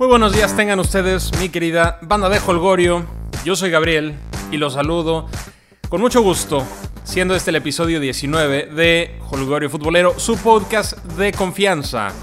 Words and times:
Muy 0.00 0.08
buenos 0.08 0.32
días 0.32 0.56
tengan 0.56 0.80
ustedes, 0.80 1.30
mi 1.38 1.50
querida 1.50 1.98
banda 2.00 2.30
de 2.30 2.38
Holgorio. 2.38 3.04
Yo 3.44 3.54
soy 3.54 3.68
Gabriel 3.68 4.14
y 4.50 4.56
los 4.56 4.72
saludo 4.72 5.28
con 5.90 6.00
mucho 6.00 6.22
gusto, 6.22 6.66
siendo 7.04 7.34
este 7.34 7.50
el 7.50 7.56
episodio 7.56 8.00
19 8.00 8.68
de 8.68 9.18
Holgorio 9.28 9.68
Futbolero, 9.68 10.18
su 10.18 10.38
podcast 10.38 10.96
de 11.18 11.32
confianza. 11.32 12.14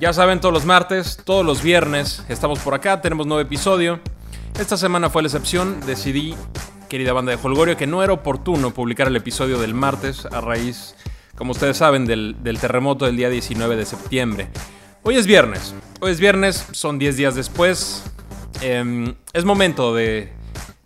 Ya 0.00 0.12
saben, 0.12 0.40
todos 0.40 0.52
los 0.52 0.64
martes, 0.64 1.16
todos 1.24 1.46
los 1.46 1.62
viernes 1.62 2.24
estamos 2.28 2.58
por 2.58 2.74
acá, 2.74 3.00
tenemos 3.00 3.24
nuevo 3.24 3.40
episodio. 3.40 4.00
Esta 4.58 4.76
semana 4.76 5.08
fue 5.08 5.22
la 5.22 5.28
excepción, 5.28 5.78
decidí, 5.86 6.34
querida 6.88 7.12
banda 7.12 7.30
de 7.30 7.38
Holgorio, 7.40 7.76
que 7.76 7.86
no 7.86 8.02
era 8.02 8.14
oportuno 8.14 8.74
publicar 8.74 9.06
el 9.06 9.14
episodio 9.14 9.60
del 9.60 9.74
martes 9.74 10.26
a 10.26 10.40
raíz, 10.40 10.96
como 11.36 11.52
ustedes 11.52 11.76
saben, 11.76 12.04
del, 12.04 12.42
del 12.42 12.58
terremoto 12.58 13.04
del 13.04 13.16
día 13.16 13.30
19 13.30 13.76
de 13.76 13.86
septiembre. 13.86 14.48
Hoy 15.04 15.16
es 15.16 15.26
viernes. 15.26 15.74
Hoy 15.98 16.12
es 16.12 16.20
viernes, 16.20 16.64
son 16.70 16.96
10 16.96 17.16
días 17.16 17.34
después. 17.34 18.04
Em, 18.60 19.16
es 19.32 19.44
momento 19.44 19.92
de, 19.92 20.32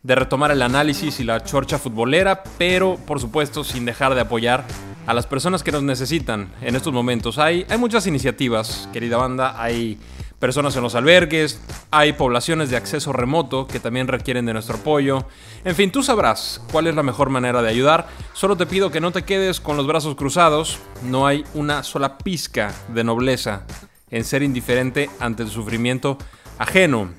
retomar 0.04 0.50
el 0.50 0.62
análisis 0.62 1.20
y 1.20 1.24
la 1.24 1.44
chorcha 1.44 1.78
futbolera, 1.78 2.42
pero 2.56 2.96
por 3.06 3.20
supuesto 3.20 3.62
sin 3.62 3.84
dejar 3.84 4.14
de 4.14 4.22
apoyar 4.22 4.64
a 5.06 5.12
las 5.12 5.26
personas 5.26 5.62
que 5.62 5.70
nos 5.70 5.82
necesitan 5.82 6.50
en 6.62 6.76
estos 6.76 6.94
momentos. 6.94 7.36
Hay, 7.36 7.66
hay 7.68 7.76
muchas 7.76 8.06
iniciativas, 8.06 8.88
querida 8.90 9.18
banda. 9.18 9.60
Hay 9.60 9.98
personas 10.38 10.74
en 10.76 10.82
los 10.82 10.94
albergues, 10.94 11.60
hay 11.90 12.14
poblaciones 12.14 12.70
de 12.70 12.78
acceso 12.78 13.12
remoto 13.12 13.66
que 13.66 13.80
también 13.80 14.08
requieren 14.08 14.46
de 14.46 14.54
nuestro 14.54 14.76
apoyo. 14.76 15.26
En 15.62 15.74
fin, 15.74 15.92
tú 15.92 16.02
sabrás 16.02 16.62
cuál 16.72 16.86
es 16.86 16.94
la 16.94 17.02
mejor 17.02 17.28
manera 17.28 17.60
de 17.60 17.68
ayudar. 17.68 18.08
Solo 18.32 18.56
te 18.56 18.64
pido 18.64 18.90
que 18.90 19.02
no 19.02 19.12
te 19.12 19.24
quedes 19.24 19.60
con 19.60 19.76
los 19.76 19.86
brazos 19.86 20.14
cruzados. 20.14 20.78
No 21.02 21.26
hay 21.26 21.44
una 21.52 21.82
sola 21.82 22.16
pizca 22.16 22.72
de 22.88 23.04
nobleza 23.04 23.66
en 24.10 24.24
ser 24.24 24.42
indiferente 24.42 25.10
ante 25.20 25.42
el 25.42 25.50
sufrimiento 25.50 26.18
ajeno. 26.58 27.10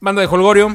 Banda 0.00 0.20
de 0.20 0.28
Holgorio, 0.28 0.74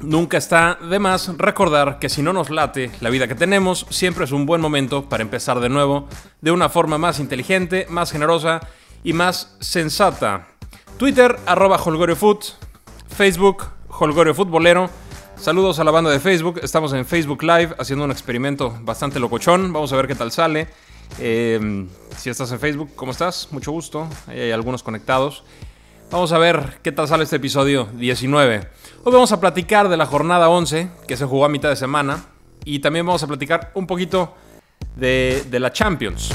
nunca 0.00 0.38
está 0.38 0.76
de 0.76 0.98
más 0.98 1.36
recordar 1.36 1.98
que 1.98 2.08
si 2.08 2.22
no 2.22 2.32
nos 2.32 2.50
late 2.50 2.90
la 3.00 3.10
vida 3.10 3.28
que 3.28 3.34
tenemos, 3.34 3.86
siempre 3.90 4.24
es 4.24 4.32
un 4.32 4.46
buen 4.46 4.60
momento 4.60 5.08
para 5.08 5.22
empezar 5.22 5.60
de 5.60 5.68
nuevo, 5.68 6.08
de 6.40 6.50
una 6.50 6.68
forma 6.68 6.98
más 6.98 7.20
inteligente, 7.20 7.86
más 7.90 8.12
generosa 8.12 8.60
y 9.04 9.12
más 9.12 9.56
sensata. 9.60 10.48
Twitter, 10.98 11.38
arroba 11.46 11.76
HolgorioFoot, 11.76 12.44
Facebook, 13.08 13.64
Holgorio 13.88 14.34
Futbolero. 14.34 14.90
Saludos 15.36 15.78
a 15.78 15.84
la 15.84 15.92
banda 15.92 16.10
de 16.10 16.18
Facebook, 16.18 16.60
estamos 16.62 16.92
en 16.92 17.06
Facebook 17.06 17.42
Live 17.42 17.74
haciendo 17.78 18.04
un 18.04 18.10
experimento 18.10 18.76
bastante 18.82 19.20
locochón, 19.20 19.72
vamos 19.72 19.92
a 19.92 19.96
ver 19.96 20.08
qué 20.08 20.16
tal 20.16 20.32
sale. 20.32 20.68
Eh, 21.18 21.86
si 22.16 22.30
estás 22.30 22.50
en 22.52 22.60
Facebook, 22.60 22.90
¿cómo 22.96 23.12
estás? 23.12 23.48
Mucho 23.50 23.72
gusto. 23.72 24.08
Ahí 24.26 24.40
hay 24.40 24.50
algunos 24.50 24.82
conectados. 24.82 25.44
Vamos 26.10 26.32
a 26.32 26.38
ver 26.38 26.78
qué 26.82 26.90
tal 26.90 27.06
sale 27.06 27.24
este 27.24 27.36
episodio 27.36 27.88
19. 27.94 28.68
Hoy 29.04 29.12
vamos 29.12 29.32
a 29.32 29.40
platicar 29.40 29.88
de 29.88 29.96
la 29.96 30.06
jornada 30.06 30.48
11 30.48 30.90
que 31.06 31.16
se 31.16 31.26
jugó 31.26 31.44
a 31.44 31.48
mitad 31.48 31.68
de 31.68 31.76
semana 31.76 32.24
y 32.64 32.78
también 32.78 33.04
vamos 33.04 33.22
a 33.22 33.26
platicar 33.26 33.72
un 33.74 33.86
poquito 33.86 34.34
de, 34.96 35.44
de 35.50 35.60
la 35.60 35.72
Champions. 35.72 36.30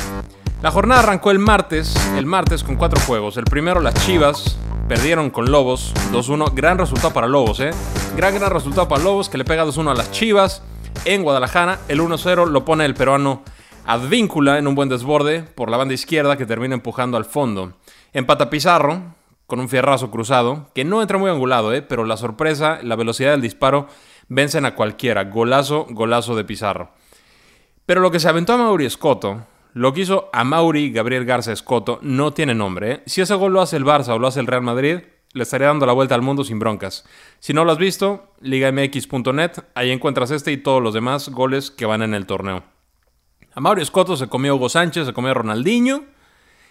La 0.61 0.71
jornada 0.71 1.01
arrancó 1.01 1.31
el 1.31 1.39
martes, 1.39 1.93
el 2.17 2.25
martes 2.25 2.63
con 2.63 2.75
cuatro 2.75 2.99
juegos. 3.01 3.35
El 3.37 3.43
primero, 3.43 3.81
las 3.81 3.95
Chivas, 4.05 4.57
perdieron 4.87 5.29
con 5.29 5.51
Lobos 5.51 5.93
2-1. 6.11 6.53
Gran 6.53 6.77
resultado 6.77 7.13
para 7.13 7.27
Lobos, 7.27 7.59
¿eh? 7.59 7.71
Gran, 8.15 8.35
gran 8.35 8.51
resultado 8.51 8.87
para 8.87 9.03
Lobos 9.03 9.27
que 9.27 9.37
le 9.37 9.43
pega 9.43 9.65
2-1 9.65 9.91
a 9.91 9.95
las 9.95 10.11
Chivas 10.11 10.61
en 11.05 11.23
Guadalajara. 11.23 11.79
El 11.87 11.99
1-0 11.99 12.47
lo 12.47 12.63
pone 12.63 12.85
el 12.85 12.93
peruano 12.93 13.43
Advíncula 13.85 14.59
en 14.59 14.67
un 14.67 14.75
buen 14.75 14.87
desborde 14.87 15.43
por 15.43 15.69
la 15.69 15.75
banda 15.75 15.93
izquierda 15.93 16.37
que 16.37 16.45
termina 16.45 16.73
empujando 16.73 17.17
al 17.17 17.25
fondo. 17.25 17.73
Empata 18.13 18.49
Pizarro 18.49 19.15
con 19.45 19.59
un 19.59 19.67
fierrazo 19.67 20.09
cruzado, 20.09 20.69
que 20.73 20.85
no 20.85 21.01
entra 21.01 21.17
muy 21.17 21.29
angulado, 21.29 21.73
¿eh? 21.73 21.81
pero 21.81 22.05
la 22.05 22.15
sorpresa, 22.15 22.79
la 22.81 22.95
velocidad 22.95 23.31
del 23.31 23.41
disparo 23.41 23.87
vencen 24.29 24.65
a 24.65 24.73
cualquiera. 24.73 25.25
Golazo, 25.25 25.85
golazo 25.89 26.35
de 26.35 26.45
Pizarro. 26.45 26.91
Pero 27.85 27.99
lo 27.99 28.09
que 28.09 28.21
se 28.21 28.29
aventó 28.29 28.53
a 28.53 28.57
Mauri 28.57 28.85
Escoto, 28.85 29.45
lo 29.73 29.93
que 29.93 30.01
hizo 30.01 30.29
a 30.31 30.45
Mauri 30.45 30.91
Gabriel 30.91 31.25
Garza 31.25 31.51
Escoto, 31.51 31.99
no 32.01 32.31
tiene 32.31 32.55
nombre. 32.55 32.91
¿eh? 32.91 33.03
Si 33.05 33.19
ese 33.19 33.35
gol 33.35 33.51
lo 33.51 33.61
hace 33.61 33.75
el 33.75 33.85
Barça 33.85 34.13
o 34.13 34.19
lo 34.19 34.27
hace 34.27 34.39
el 34.39 34.47
Real 34.47 34.63
Madrid, 34.63 34.99
le 35.33 35.43
estaría 35.43 35.67
dando 35.67 35.85
la 35.85 35.93
vuelta 35.93 36.15
al 36.15 36.21
mundo 36.21 36.45
sin 36.45 36.57
broncas. 36.57 37.03
Si 37.39 37.53
no 37.53 37.65
lo 37.65 37.73
has 37.73 37.77
visto, 37.77 38.31
ligamx.net, 38.39 39.51
ahí 39.75 39.91
encuentras 39.91 40.31
este 40.31 40.53
y 40.53 40.57
todos 40.57 40.81
los 40.81 40.93
demás 40.93 41.29
goles 41.29 41.69
que 41.69 41.85
van 41.85 42.01
en 42.01 42.13
el 42.13 42.25
torneo. 42.25 42.72
A 43.55 43.61
Mario 43.61 43.85
se 43.85 44.27
comió 44.27 44.55
Hugo 44.55 44.69
Sánchez, 44.69 45.05
se 45.05 45.13
comió 45.13 45.33
Ronaldinho. 45.33 46.05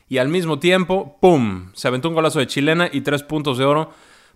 Y 0.09 0.19
al 0.19 0.29
mismo 0.29 0.59
tiempo, 0.59 1.17
¡pum! 1.21 1.71
Se 1.75 1.89
aventó 1.89 2.09
un 2.09 2.15
golazo 2.15 2.39
de 2.39 2.47
chilena 2.47 2.89
y 2.93 3.01
tres 3.01 3.23
puntos 3.23 3.57
de 3.57 3.65
oro 3.65 3.91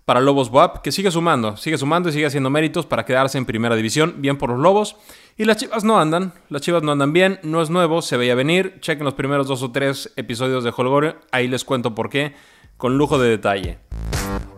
para 0.05 0.21
Lobos 0.21 0.49
Boab, 0.49 0.81
que 0.81 0.93
sigue 0.93 1.11
sumando, 1.11 1.57
sigue 1.57 1.77
sumando 1.77 2.07
y 2.07 2.13
sigue 2.13 2.25
haciendo 2.25 2.49
méritos 2.49 2.85
para 2.85 3.03
quedarse 3.03 3.37
en 3.37 3.45
primera 3.45 3.75
división, 3.75 4.15
bien 4.19 4.37
por 4.37 4.49
los 4.49 4.59
Lobos. 4.59 4.95
Y 5.35 5.43
las 5.43 5.57
Chivas 5.57 5.83
no 5.83 5.99
andan, 5.99 6.33
las 6.49 6.61
Chivas 6.61 6.81
no 6.81 6.93
andan 6.93 7.11
bien, 7.11 7.41
no 7.43 7.61
es 7.61 7.69
nuevo, 7.69 8.01
se 8.01 8.15
veía 8.15 8.33
venir. 8.33 8.77
Chequen 8.79 9.03
los 9.03 9.15
primeros 9.15 9.47
dos 9.47 9.61
o 9.63 9.71
tres 9.71 10.13
episodios 10.15 10.63
de 10.63 10.73
Holgorio, 10.75 11.17
ahí 11.31 11.49
les 11.49 11.65
cuento 11.65 11.93
por 11.93 12.09
qué, 12.09 12.33
con 12.77 12.97
lujo 12.97 13.19
de 13.19 13.29
detalle. 13.29 13.79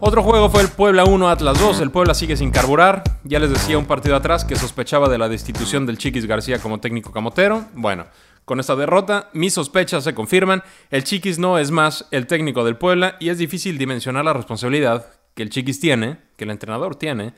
Otro 0.02 0.24
juego 0.24 0.50
fue 0.50 0.62
el 0.62 0.70
Puebla 0.70 1.04
1 1.06 1.30
Atlas 1.30 1.60
2. 1.60 1.82
El 1.82 1.92
Puebla 1.92 2.14
sigue 2.14 2.38
sin 2.38 2.52
carburar. 2.52 3.04
Ya 3.24 3.40
les 3.40 3.50
decía 3.50 3.78
un 3.78 3.86
partido 3.86 4.16
atrás 4.16 4.46
que 4.46 4.56
sospechaba 4.56 5.10
de 5.10 5.18
la 5.18 5.28
destitución 5.28 5.86
del 5.86 5.98
Chiquis 5.98 6.26
García 6.26 6.60
como 6.60 6.80
técnico 6.80 7.12
camotero. 7.12 7.66
Bueno, 7.74 8.06
con 8.46 8.60
esta 8.60 8.76
derrota, 8.76 9.30
mis 9.34 9.54
sospechas 9.54 10.04
se 10.04 10.14
confirman. 10.14 10.64
El 10.90 11.04
Chiquis 11.04 11.38
no 11.38 11.58
es 11.58 11.72
más 11.72 12.08
el 12.12 12.28
técnico 12.28 12.64
del 12.64 12.78
Puebla 12.78 13.16
y 13.20 13.30
es 13.30 13.38
difícil 13.38 13.78
dimensionar 13.78 14.24
la 14.24 14.34
responsabilidad 14.34 15.08
que 15.34 15.44
el 15.44 15.50
Chiquis 15.50 15.80
tiene, 15.80 16.20
que 16.38 16.46
el 16.46 16.52
entrenador 16.52 16.96
tiene, 16.96 17.34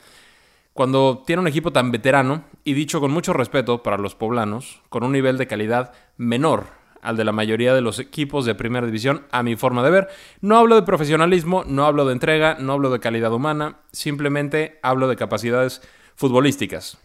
cuando 0.74 1.24
tiene 1.26 1.42
un 1.42 1.48
equipo 1.48 1.72
tan 1.72 1.92
veterano 1.92 2.46
y 2.64 2.74
dicho 2.74 3.00
con 3.00 3.12
mucho 3.12 3.34
respeto 3.34 3.84
para 3.84 3.98
los 3.98 4.16
poblanos, 4.16 4.82
con 4.90 5.04
un 5.04 5.12
nivel 5.12 5.38
de 5.38 5.48
calidad 5.48 5.94
menor 6.18 6.81
al 7.02 7.18
de 7.18 7.26
la 7.26 7.32
mayoría 7.32 7.74
de 7.74 7.82
los 7.82 8.00
equipos 8.00 8.46
de 8.46 8.56
primera 8.56 8.86
división, 8.86 9.26
a 9.32 9.44
mi 9.44 9.56
forma 9.56 9.84
de 9.84 9.92
ver. 9.92 10.08
No 10.42 10.58
hablo 10.58 10.76
de 10.76 10.84
profesionalismo, 10.84 11.64
no 11.66 11.86
hablo 11.86 12.06
de 12.06 12.14
entrega, 12.14 12.58
no 12.60 12.74
hablo 12.74 12.90
de 12.90 13.00
calidad 13.00 13.34
humana, 13.34 13.80
simplemente 13.92 14.80
hablo 14.84 15.08
de 15.08 15.16
capacidades 15.16 15.82
futbolísticas. 16.16 16.98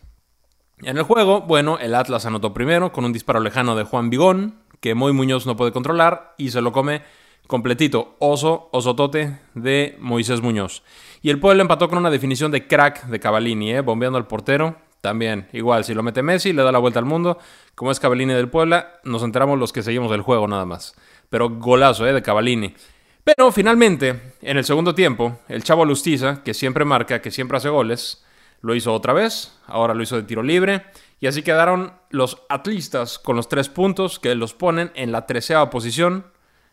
En 0.83 0.99
el 0.99 1.05
juego, 1.05 1.41
bueno, 1.41 1.79
el 1.79 1.95
Atlas 1.95 2.27
anotó 2.27 2.53
primero 2.53 2.93
con 2.93 3.05
un 3.05 3.13
disparo 3.13 3.41
lejano 3.41 3.77
de 3.77 3.85
Juan 3.85 4.11
Vigón, 4.11 4.57
que 4.81 4.95
Moy 4.95 5.13
Muñoz 5.13 5.47
no 5.47 5.57
puede 5.57 5.73
controlar 5.73 6.35
y 6.37 6.51
se 6.51 6.61
lo 6.61 6.73
come 6.73 7.03
completito, 7.47 8.17
oso, 8.19 8.69
osotote 8.73 9.39
de 9.55 9.97
Moisés 10.01 10.43
Muñoz. 10.43 10.83
Y 11.23 11.31
el 11.31 11.41
pueblo 11.41 11.63
empató 11.63 11.89
con 11.89 11.99
una 11.99 12.11
definición 12.11 12.51
de 12.51 12.67
crack 12.67 13.07
de 13.07 13.21
Cavallini, 13.21 13.73
¿eh? 13.73 13.81
bombeando 13.81 14.19
al 14.19 14.27
portero 14.27 14.77
también, 15.07 15.47
igual, 15.53 15.85
si 15.85 15.95
lo 15.95 16.03
mete 16.03 16.21
Messi, 16.21 16.53
le 16.53 16.65
da 16.65 16.73
la 16.73 16.81
vuelta 16.81 16.99
al 16.99 17.05
mundo. 17.05 17.39
Como 17.77 17.93
es 17.93 18.01
Cavallini 18.01 18.35
del 18.35 18.49
Puebla, 18.49 18.99
nos 19.05 19.23
enteramos 19.23 19.57
los 19.57 19.73
que 19.73 19.85
seguimos 19.85 20.11
el 20.11 20.21
juego 20.21 20.49
nada 20.49 20.65
más. 20.65 20.97
Pero 21.31 21.49
golazo, 21.49 22.09
¿eh? 22.09 22.13
De 22.13 22.23
Cavallini. 22.23 22.75
Pero 23.23 23.53
finalmente, 23.53 24.35
en 24.43 24.57
el 24.57 24.65
segundo 24.65 24.97
tiempo, 24.97 25.39
el 25.47 25.63
Chavo 25.63 25.85
Lustiza, 25.85 26.43
que 26.43 26.55
siempre 26.55 26.85
marca, 26.85 27.23
que 27.23 27.31
siempre 27.31 27.57
hace 27.57 27.69
goles, 27.69 28.25
lo 28.63 28.75
hizo 28.75 28.93
otra 28.93 29.13
vez. 29.13 29.57
Ahora 29.69 29.95
lo 29.95 30.03
hizo 30.03 30.17
de 30.17 30.25
tiro 30.25 30.43
libre. 30.43 30.87
Y 31.21 31.29
así 31.29 31.45
quedaron 31.45 31.93
los 32.11 32.43
atlistas 32.49 33.21
con 33.21 33.37
los 33.37 33.49
tres 33.49 33.69
puntos 33.69 34.19
que 34.19 34.35
los 34.35 34.55
ponen 34.55 34.91
en 34.97 35.13
la 35.13 35.25
treceava 35.25 35.71
posición. 35.71 36.27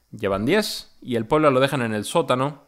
Llevan 0.09 0.45
10 0.45 0.97
y 1.03 1.17
el 1.17 1.27
Puebla 1.27 1.51
lo 1.51 1.59
dejan 1.59 1.83
en 1.83 1.93
el 1.93 2.03
sótano 2.03 2.63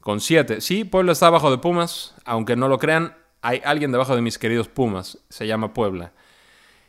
con 0.00 0.20
7. 0.20 0.62
Sí, 0.62 0.84
Puebla 0.84 1.12
está 1.12 1.26
abajo 1.26 1.50
de 1.50 1.58
Pumas, 1.58 2.14
aunque 2.24 2.56
no 2.56 2.68
lo 2.68 2.78
crean, 2.78 3.19
hay 3.42 3.60
alguien 3.64 3.92
debajo 3.92 4.14
de 4.14 4.22
mis 4.22 4.38
queridos 4.38 4.68
Pumas, 4.68 5.18
se 5.28 5.46
llama 5.46 5.72
Puebla. 5.72 6.12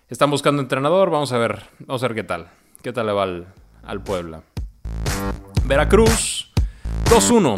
Están 0.10 0.30
buscando 0.30 0.62
entrenador, 0.62 1.10
vamos 1.10 1.32
a 1.32 1.38
ver, 1.38 1.64
vamos 1.80 2.04
a 2.04 2.08
ver 2.08 2.16
qué 2.16 2.24
tal. 2.24 2.50
¿Qué 2.82 2.92
tal 2.92 3.06
le 3.06 3.14
va 3.14 3.24
al, 3.24 4.04
Puebla? 4.04 4.42
Veracruz 5.66 6.52
2-1. 7.06 7.56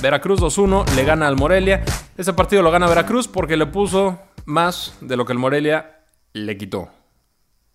Veracruz 0.00 0.40
2-1 0.40 0.88
le 0.94 1.04
gana 1.04 1.28
al 1.28 1.36
Morelia. 1.36 1.84
Ese 2.16 2.32
partido 2.32 2.62
lo 2.62 2.70
gana 2.70 2.88
Veracruz 2.88 3.28
porque 3.28 3.56
le 3.56 3.66
puso 3.66 4.18
más 4.46 4.96
de 5.00 5.16
lo 5.16 5.26
que 5.26 5.32
el 5.32 5.38
Morelia 5.38 6.00
le 6.32 6.56
quitó. 6.56 6.88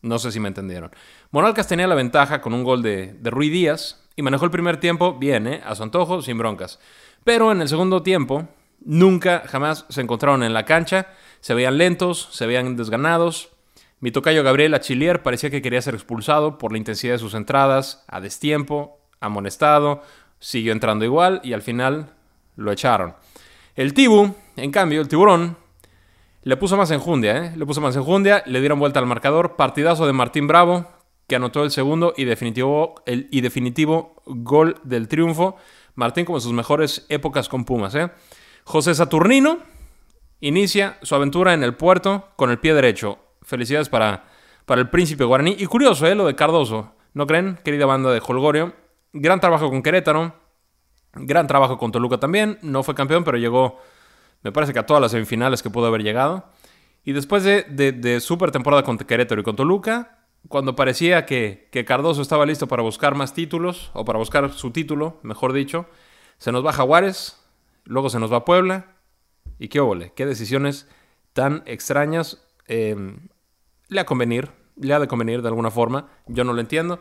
No 0.02 0.18
sé 0.18 0.32
si 0.32 0.40
me 0.40 0.48
entendieron. 0.48 0.92
Monarcas 1.32 1.68
tenía 1.68 1.88
la 1.88 1.96
ventaja 1.96 2.42
con 2.42 2.54
un 2.54 2.64
gol 2.64 2.82
de, 2.82 3.14
de 3.14 3.30
Rui 3.30 3.50
Díaz 3.50 4.04
y 4.16 4.22
manejó 4.24 4.46
el 4.46 4.52
primer 4.52 4.80
tiempo 4.80 5.14
bien, 5.14 5.46
¿eh? 5.48 5.62
a 5.66 5.76
su 5.76 5.84
antojo, 5.84 6.22
sin 6.22 6.38
broncas. 6.38 6.80
Pero 7.24 7.52
en 7.52 7.62
el 7.62 7.68
segundo 7.68 8.02
tiempo, 8.02 8.48
Nunca, 8.88 9.44
jamás 9.48 9.86
se 9.90 10.00
encontraron 10.00 10.44
en 10.44 10.54
la 10.54 10.64
cancha. 10.64 11.08
Se 11.42 11.54
veían 11.54 11.78
lentos, 11.78 12.30
se 12.32 12.46
veían 12.46 12.78
desganados. 12.78 13.50
Mi 14.00 14.12
tocayo 14.12 14.44
Gabriel 14.44 14.74
Achillier 14.74 15.24
parecía 15.24 15.50
que 15.50 15.62
quería 15.62 15.82
ser 15.82 15.94
expulsado 15.94 16.58
por 16.58 16.72
la 16.72 16.78
intensidad 16.78 17.16
de 17.16 17.20
sus 17.20 17.34
entradas, 17.34 18.06
a 18.08 18.22
destiempo, 18.22 19.02
amonestado, 19.20 20.04
siguió 20.40 20.72
entrando 20.72 21.04
igual 21.04 21.42
y 21.44 21.52
al 21.52 21.62
final 21.64 22.14
lo 22.56 22.72
echaron. 22.72 23.16
El 23.76 23.94
Tibu, 23.94 24.34
en 24.56 24.72
cambio, 24.72 25.02
el 25.02 25.10
tiburón, 25.10 25.58
le 26.44 26.56
puso 26.56 26.78
más 26.78 26.90
enjundia, 26.92 27.38
¿eh? 27.44 27.54
Le 27.58 27.66
puso 27.66 27.82
más 27.82 27.94
enjundia, 27.98 28.42
le 28.46 28.62
dieron 28.62 28.80
vuelta 28.80 29.00
al 29.00 29.06
marcador. 29.06 29.58
Partidazo 29.58 30.08
de 30.08 30.14
Martín 30.14 30.48
Bravo, 30.48 30.88
que 31.28 31.36
anotó 31.36 31.66
el 31.66 31.72
segundo 31.72 32.14
y 32.16 32.24
definitivo, 32.24 32.96
el, 33.06 33.28
y 33.32 33.42
definitivo 33.42 34.16
gol 34.26 34.80
del 34.86 35.10
triunfo. 35.10 35.58
Martín 35.96 36.24
como 36.24 36.38
en 36.38 36.42
sus 36.42 36.54
mejores 36.54 37.06
épocas 37.10 37.50
con 37.50 37.66
Pumas. 37.66 37.94
¿eh? 37.96 38.10
José 38.68 38.94
Saturnino 38.94 39.60
inicia 40.42 40.98
su 41.02 41.16
aventura 41.16 41.54
en 41.54 41.64
el 41.64 41.76
puerto 41.76 42.28
con 42.36 42.52
el 42.52 42.60
pie 42.60 42.74
derecho. 42.74 43.18
Felicidades 43.42 43.88
para, 43.88 44.26
para 44.66 44.82
el 44.82 44.90
príncipe 44.90 45.24
guaraní. 45.24 45.56
Y 45.58 45.68
curioso, 45.68 46.06
¿eh? 46.06 46.16
lo 46.16 46.28
de 46.28 46.36
Cardoso. 46.36 46.92
¿No 47.14 47.26
creen? 47.26 47.58
Querida 47.64 47.86
banda 47.86 48.12
de 48.12 48.20
Holgorio. 48.20 48.74
Gran 49.14 49.40
trabajo 49.40 49.70
con 49.70 49.82
Querétaro. 49.82 50.36
Gran 51.14 51.48
trabajo 51.48 51.78
con 51.78 51.94
Toluca 51.94 52.18
también. 52.18 52.60
No 52.62 52.84
fue 52.84 52.94
campeón, 52.94 53.24
pero 53.24 53.38
llegó, 53.38 53.80
me 54.44 54.52
parece 54.52 54.74
que 54.74 54.80
a 54.80 54.86
todas 54.86 55.02
las 55.02 55.12
semifinales 55.12 55.64
que 55.64 55.70
pudo 55.70 55.86
haber 55.86 56.04
llegado. 56.04 56.50
Y 57.06 57.14
después 57.14 57.46
de, 57.46 57.64
de, 57.64 58.20
super 58.20 58.52
temporada 58.52 58.84
con 58.84 58.98
Querétaro 58.98 59.40
y 59.40 59.44
con 59.46 59.56
Toluca, 59.56 60.26
cuando 60.50 60.76
parecía 60.76 61.26
que, 61.26 61.70
que, 61.72 61.86
Cardoso 61.86 62.22
estaba 62.22 62.46
listo 62.46 62.68
para 62.68 62.84
buscar 62.84 63.16
más 63.16 63.34
títulos, 63.34 63.92
o 63.94 64.04
para 64.04 64.20
buscar 64.20 64.52
su 64.52 64.72
título, 64.72 65.22
mejor 65.24 65.54
dicho, 65.54 65.86
se 66.38 66.52
nos 66.52 66.66
va 66.66 66.74
Jaguares, 66.74 67.47
luego 67.88 68.10
se 68.10 68.20
nos 68.20 68.32
va 68.32 68.46
Puebla. 68.46 68.98
Y 69.60 69.70
qué 69.70 69.80
óvole, 69.80 70.14
qué 70.16 70.26
decisiones 70.26 70.88
tan 71.34 71.64
extrañas. 71.66 72.44
Em, 72.68 73.30
le 73.88 74.00
ha 74.00 74.06
convenir, 74.06 74.52
le 74.76 74.94
ha 74.94 75.00
de 75.00 75.08
convenir 75.08 75.42
de 75.42 75.48
alguna 75.48 75.72
forma. 75.72 76.08
Yo 76.28 76.44
no 76.44 76.54
lo 76.54 76.62
entiendo. 76.62 77.00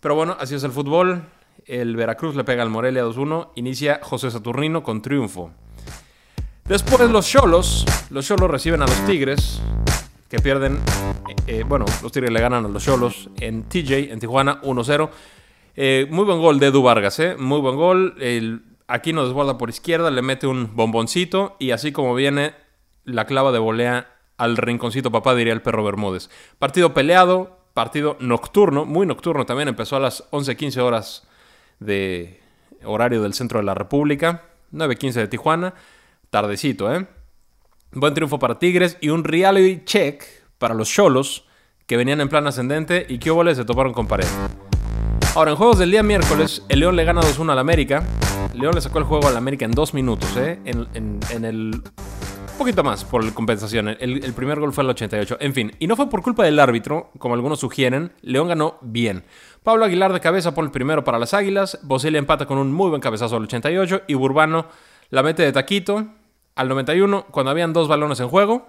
Pero 0.00 0.14
bueno, 0.14 0.36
así 0.38 0.54
es 0.54 0.64
el 0.64 0.72
fútbol. 0.72 1.22
El 1.66 1.96
Veracruz 1.96 2.36
le 2.36 2.44
pega 2.44 2.62
al 2.62 2.70
Morelia 2.70 3.04
2-1. 3.04 3.52
Inicia 3.54 4.00
José 4.02 4.30
Saturnino 4.30 4.82
con 4.82 5.00
triunfo. 5.00 5.50
Después 6.66 7.10
los 7.10 7.28
Cholos, 7.28 7.84
los 8.10 8.26
Cholos 8.26 8.50
reciben 8.50 8.80
a 8.80 8.86
los 8.86 9.04
Tigres, 9.04 9.60
que 10.30 10.38
pierden, 10.38 10.76
eh, 11.28 11.34
eh, 11.46 11.64
bueno, 11.66 11.84
los 12.02 12.10
Tigres 12.10 12.32
le 12.32 12.40
ganan 12.40 12.64
a 12.64 12.68
los 12.68 12.82
Cholos 12.82 13.28
en 13.38 13.64
TJ, 13.64 14.10
en 14.10 14.18
Tijuana, 14.18 14.62
1-0. 14.62 15.10
Eh, 15.76 16.06
muy 16.10 16.24
buen 16.24 16.40
gol 16.40 16.58
de 16.58 16.68
Edu 16.68 16.82
Vargas, 16.82 17.18
¿eh? 17.18 17.36
Muy 17.38 17.60
buen 17.60 17.76
gol. 17.76 18.14
El, 18.18 18.62
aquí 18.88 19.12
nos 19.12 19.26
desborda 19.26 19.58
por 19.58 19.70
izquierda, 19.70 20.10
le 20.10 20.22
mete 20.22 20.46
un 20.46 20.74
bomboncito 20.74 21.56
y 21.58 21.70
así 21.70 21.92
como 21.92 22.14
viene 22.14 22.54
la 23.04 23.26
clava 23.26 23.52
de 23.52 23.58
volea 23.58 24.10
al 24.36 24.56
rinconcito 24.56 25.10
papá, 25.10 25.34
diría 25.34 25.52
el 25.52 25.62
perro 25.62 25.84
Bermúdez. 25.84 26.30
Partido 26.58 26.94
peleado, 26.94 27.58
partido 27.72 28.16
nocturno, 28.20 28.84
muy 28.84 29.06
nocturno 29.06 29.46
también, 29.46 29.68
empezó 29.68 29.96
a 29.96 30.00
las 30.00 30.30
11.15 30.30 30.80
horas 30.80 31.26
de 31.80 32.40
horario 32.84 33.22
del 33.22 33.34
centro 33.34 33.58
de 33.58 33.64
la 33.64 33.74
República, 33.74 34.42
9.15 34.72 35.12
de 35.12 35.28
Tijuana. 35.28 35.74
Tardecito, 36.30 36.92
¿eh? 36.92 37.06
Buen 37.92 38.12
triunfo 38.12 38.40
para 38.40 38.58
Tigres 38.58 38.98
y 39.00 39.10
un 39.10 39.22
reality 39.22 39.84
check 39.84 40.24
para 40.58 40.74
los 40.74 40.90
Cholos 40.90 41.46
que 41.86 41.96
venían 41.96 42.20
en 42.20 42.28
plan 42.28 42.46
ascendente 42.46 43.06
y 43.08 43.18
que 43.18 43.30
se 43.54 43.64
toparon 43.64 43.92
con 43.92 44.08
pared. 44.08 44.26
Ahora, 45.36 45.52
en 45.52 45.56
juegos 45.56 45.78
del 45.78 45.92
día 45.92 46.02
miércoles, 46.02 46.64
el 46.68 46.80
León 46.80 46.96
le 46.96 47.04
gana 47.04 47.20
2-1 47.20 47.52
al 47.52 47.58
América. 47.58 48.04
León 48.54 48.74
le 48.74 48.80
sacó 48.80 48.98
el 48.98 49.04
juego 49.04 49.28
al 49.28 49.36
América 49.36 49.64
en 49.64 49.72
dos 49.72 49.94
minutos, 49.94 50.36
¿eh? 50.36 50.58
En, 50.64 51.44
el. 51.44 51.82
Un 52.52 52.58
poquito 52.58 52.84
más 52.84 53.04
por 53.04 53.32
compensación. 53.34 53.88
El, 53.88 54.32
primer 54.34 54.60
gol 54.60 54.72
fue 54.72 54.84
al 54.84 54.90
88. 54.90 55.38
En 55.40 55.54
fin, 55.54 55.72
y 55.78 55.86
no 55.86 55.96
fue 55.96 56.08
por 56.08 56.22
culpa 56.22 56.44
del 56.44 56.60
árbitro, 56.60 57.10
como 57.18 57.34
algunos 57.34 57.60
sugieren. 57.60 58.12
León 58.22 58.48
ganó 58.48 58.78
bien. 58.80 59.24
Pablo 59.62 59.84
Aguilar 59.84 60.12
de 60.12 60.20
cabeza 60.20 60.54
por 60.54 60.64
el 60.64 60.70
primero 60.70 61.04
para 61.04 61.18
las 61.18 61.34
Águilas. 61.34 61.80
Boselli 61.82 62.18
empata 62.18 62.46
con 62.46 62.58
un 62.58 62.72
muy 62.72 62.90
buen 62.90 63.00
cabezazo 63.00 63.36
al 63.36 63.44
88. 63.44 64.02
Y 64.06 64.14
Burbano 64.14 64.66
la 65.10 65.22
mete 65.22 65.42
de 65.42 65.52
taquito 65.52 66.06
al 66.54 66.68
91, 66.68 67.26
cuando 67.30 67.50
habían 67.50 67.72
dos 67.72 67.88
balones 67.88 68.20
en 68.20 68.28
juego, 68.28 68.68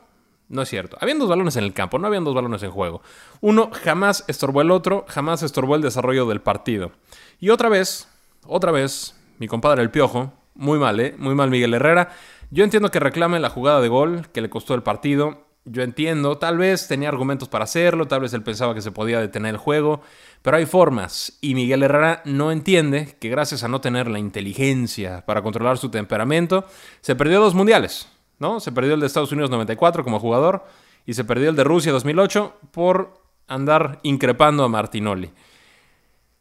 no 0.49 0.61
es 0.61 0.69
cierto. 0.69 0.97
Habían 0.99 1.19
dos 1.19 1.29
balones 1.29 1.55
en 1.55 1.63
el 1.63 1.73
campo, 1.73 1.99
no 1.99 2.07
habían 2.07 2.23
dos 2.23 2.33
balones 2.33 2.63
en 2.63 2.71
juego. 2.71 3.01
Uno 3.41 3.69
jamás 3.71 4.23
estorbó 4.27 4.61
el 4.61 4.71
otro, 4.71 5.05
jamás 5.07 5.43
estorbó 5.43 5.75
el 5.75 5.81
desarrollo 5.81 6.25
del 6.25 6.41
partido. 6.41 6.91
Y 7.39 7.49
otra 7.49 7.69
vez, 7.69 8.07
otra 8.47 8.71
vez, 8.71 9.15
mi 9.39 9.47
compadre 9.47 9.81
el 9.81 9.91
Piojo, 9.91 10.33
muy 10.55 10.79
mal, 10.79 10.99
¿eh? 10.99 11.15
Muy 11.17 11.35
mal 11.35 11.49
Miguel 11.49 11.73
Herrera. 11.73 12.09
Yo 12.49 12.63
entiendo 12.63 12.91
que 12.91 12.99
reclame 12.99 13.39
la 13.39 13.49
jugada 13.49 13.81
de 13.81 13.87
gol 13.87 14.27
que 14.31 14.41
le 14.41 14.49
costó 14.49 14.73
el 14.73 14.83
partido. 14.83 15.45
Yo 15.65 15.81
entiendo, 15.81 16.37
tal 16.37 16.57
vez 16.57 16.87
tenía 16.87 17.09
argumentos 17.09 17.49
para 17.49 17.63
hacerlo, 17.63 18.07
tal 18.07 18.21
vez 18.21 18.33
él 18.33 18.43
pensaba 18.43 18.75
que 18.75 18.81
se 18.81 18.91
podía 18.91 19.19
detener 19.19 19.55
el 19.55 19.57
juego, 19.57 20.01
pero 20.43 20.57
hay 20.57 20.67
formas 20.67 21.39
y 21.41 21.55
Miguel 21.55 21.81
Herrera 21.81 22.21
no 22.23 22.51
entiende 22.51 23.17
que 23.19 23.29
gracias 23.29 23.63
a 23.63 23.67
no 23.67 23.81
tener 23.81 24.07
la 24.07 24.19
inteligencia 24.19 25.25
para 25.25 25.41
controlar 25.41 25.79
su 25.79 25.89
temperamento, 25.89 26.65
se 27.01 27.15
perdió 27.15 27.39
dos 27.39 27.55
mundiales, 27.55 28.07
¿no? 28.37 28.59
Se 28.59 28.71
perdió 28.71 28.93
el 28.93 28.99
de 28.99 29.07
Estados 29.07 29.31
Unidos 29.31 29.49
94 29.49 30.03
como 30.03 30.19
jugador 30.19 30.65
y 31.07 31.15
se 31.15 31.23
perdió 31.23 31.49
el 31.49 31.55
de 31.55 31.63
Rusia 31.63 31.91
2008 31.91 32.53
por 32.69 33.19
andar 33.47 33.99
increpando 34.03 34.63
a 34.63 34.69
Martinoli. 34.69 35.31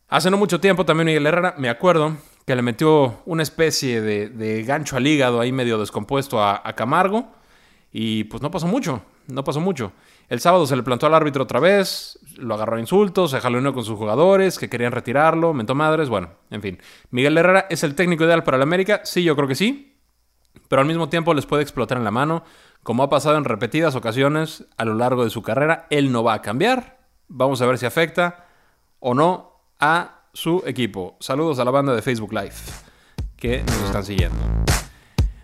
Hace 0.08 0.31
no 0.31 0.37
mucho 0.37 0.61
tiempo 0.61 0.85
también 0.85 1.06
Miguel 1.06 1.26
Herrera, 1.26 1.55
me 1.56 1.70
acuerdo, 1.70 2.19
que 2.46 2.56
le 2.56 2.62
metió 2.62 3.23
una 3.26 3.43
especie 3.43 4.00
de, 4.00 4.64
gancho 4.64 4.96
al 4.96 5.06
hígado 5.06 5.41
ahí 5.41 5.52
medio 5.52 5.79
descompuesto 5.79 6.43
a 6.43 6.73
Camargo 6.75 7.29
y 7.96 8.25
pues 8.25 8.43
no 8.43 8.50
pasó 8.50 8.67
mucho, 8.67 9.02
no 9.29 9.44
pasó 9.44 9.61
mucho. 9.61 9.93
El 10.29 10.41
sábado 10.41 10.67
se 10.67 10.75
le 10.75 10.82
plantó 10.82 11.06
al 11.06 11.14
árbitro 11.14 11.44
otra 11.44 11.61
vez, 11.61 12.19
lo 12.37 12.55
agarró 12.55 12.76
a 12.76 12.81
insultos, 12.81 13.31
se 13.31 13.41
jaloneó 13.41 13.73
con 13.73 13.85
sus 13.85 13.96
jugadores 13.96 14.58
que 14.58 14.69
querían 14.69 14.91
retirarlo, 14.91 15.55
mentó 15.55 15.76
madres, 15.76 16.08
bueno, 16.08 16.31
en 16.50 16.61
fin. 16.61 16.79
Miguel 17.11 17.38
Herrera 17.38 17.67
es 17.70 17.85
el 17.85 17.94
técnico 17.94 18.25
ideal 18.25 18.43
para 18.43 18.56
el 18.56 18.64
América, 18.64 19.02
sí, 19.05 19.23
yo 19.23 19.37
creo 19.37 19.46
que 19.46 19.55
sí, 19.55 19.96
pero 20.69 20.82
al 20.82 20.88
mismo 20.88 21.08
tiempo 21.08 21.35
les 21.35 21.46
puede 21.46 21.62
explotar 21.62 21.96
en 21.96 22.05
la 22.05 22.11
mano, 22.11 22.43
como 22.82 23.05
ha 23.05 23.08
pasado 23.11 23.37
en 23.38 23.44
repetidas 23.44 23.94
ocasiones 23.94 24.67
a 24.76 24.85
lo 24.85 24.94
largo 24.94 25.23
de 25.23 25.31
su 25.31 25.43
carrera, 25.43 25.87
él 25.91 26.11
no 26.11 26.25
va 26.25 26.35
a 26.35 26.43
cambiar, 26.43 26.99
vamos 27.29 27.62
a 27.62 27.67
ver 27.67 27.79
si 27.79 27.87
afecta 27.87 28.49
o 28.99 29.14
no 29.14 29.61
a 29.79 30.24
su 30.35 30.63
equipo. 30.67 31.17
Saludos 31.21 31.59
a 31.59 31.65
la 31.65 31.71
banda 31.71 31.95
de 31.95 32.03
Facebook 32.03 32.33
Live 32.33 32.53
que 33.37 33.63
nos 33.63 33.83
están 33.85 34.05
siguiendo. 34.05 34.37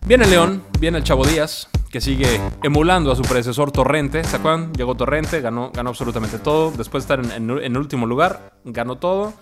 Viene 0.06 0.26
León, 0.26 0.64
viene 0.78 0.98
el 0.98 1.04
Chavo 1.04 1.24
Díaz, 1.24 1.68
que 1.90 2.00
sigue 2.00 2.40
emulando 2.62 3.12
a 3.12 3.16
su 3.16 3.22
predecesor 3.22 3.70
Torrente. 3.70 4.24
¿Se 4.24 4.36
acuerdan? 4.36 4.72
Llegó 4.72 4.96
Torrente, 4.96 5.40
ganó, 5.40 5.70
ganó 5.70 5.90
absolutamente 5.90 6.38
todo. 6.38 6.72
Después 6.72 7.06
de 7.06 7.14
estar 7.14 7.36
en, 7.36 7.50
el 7.50 7.76
último 7.76 8.06
lugar, 8.06 8.54
ganó 8.64 8.96
todo, 8.96 9.34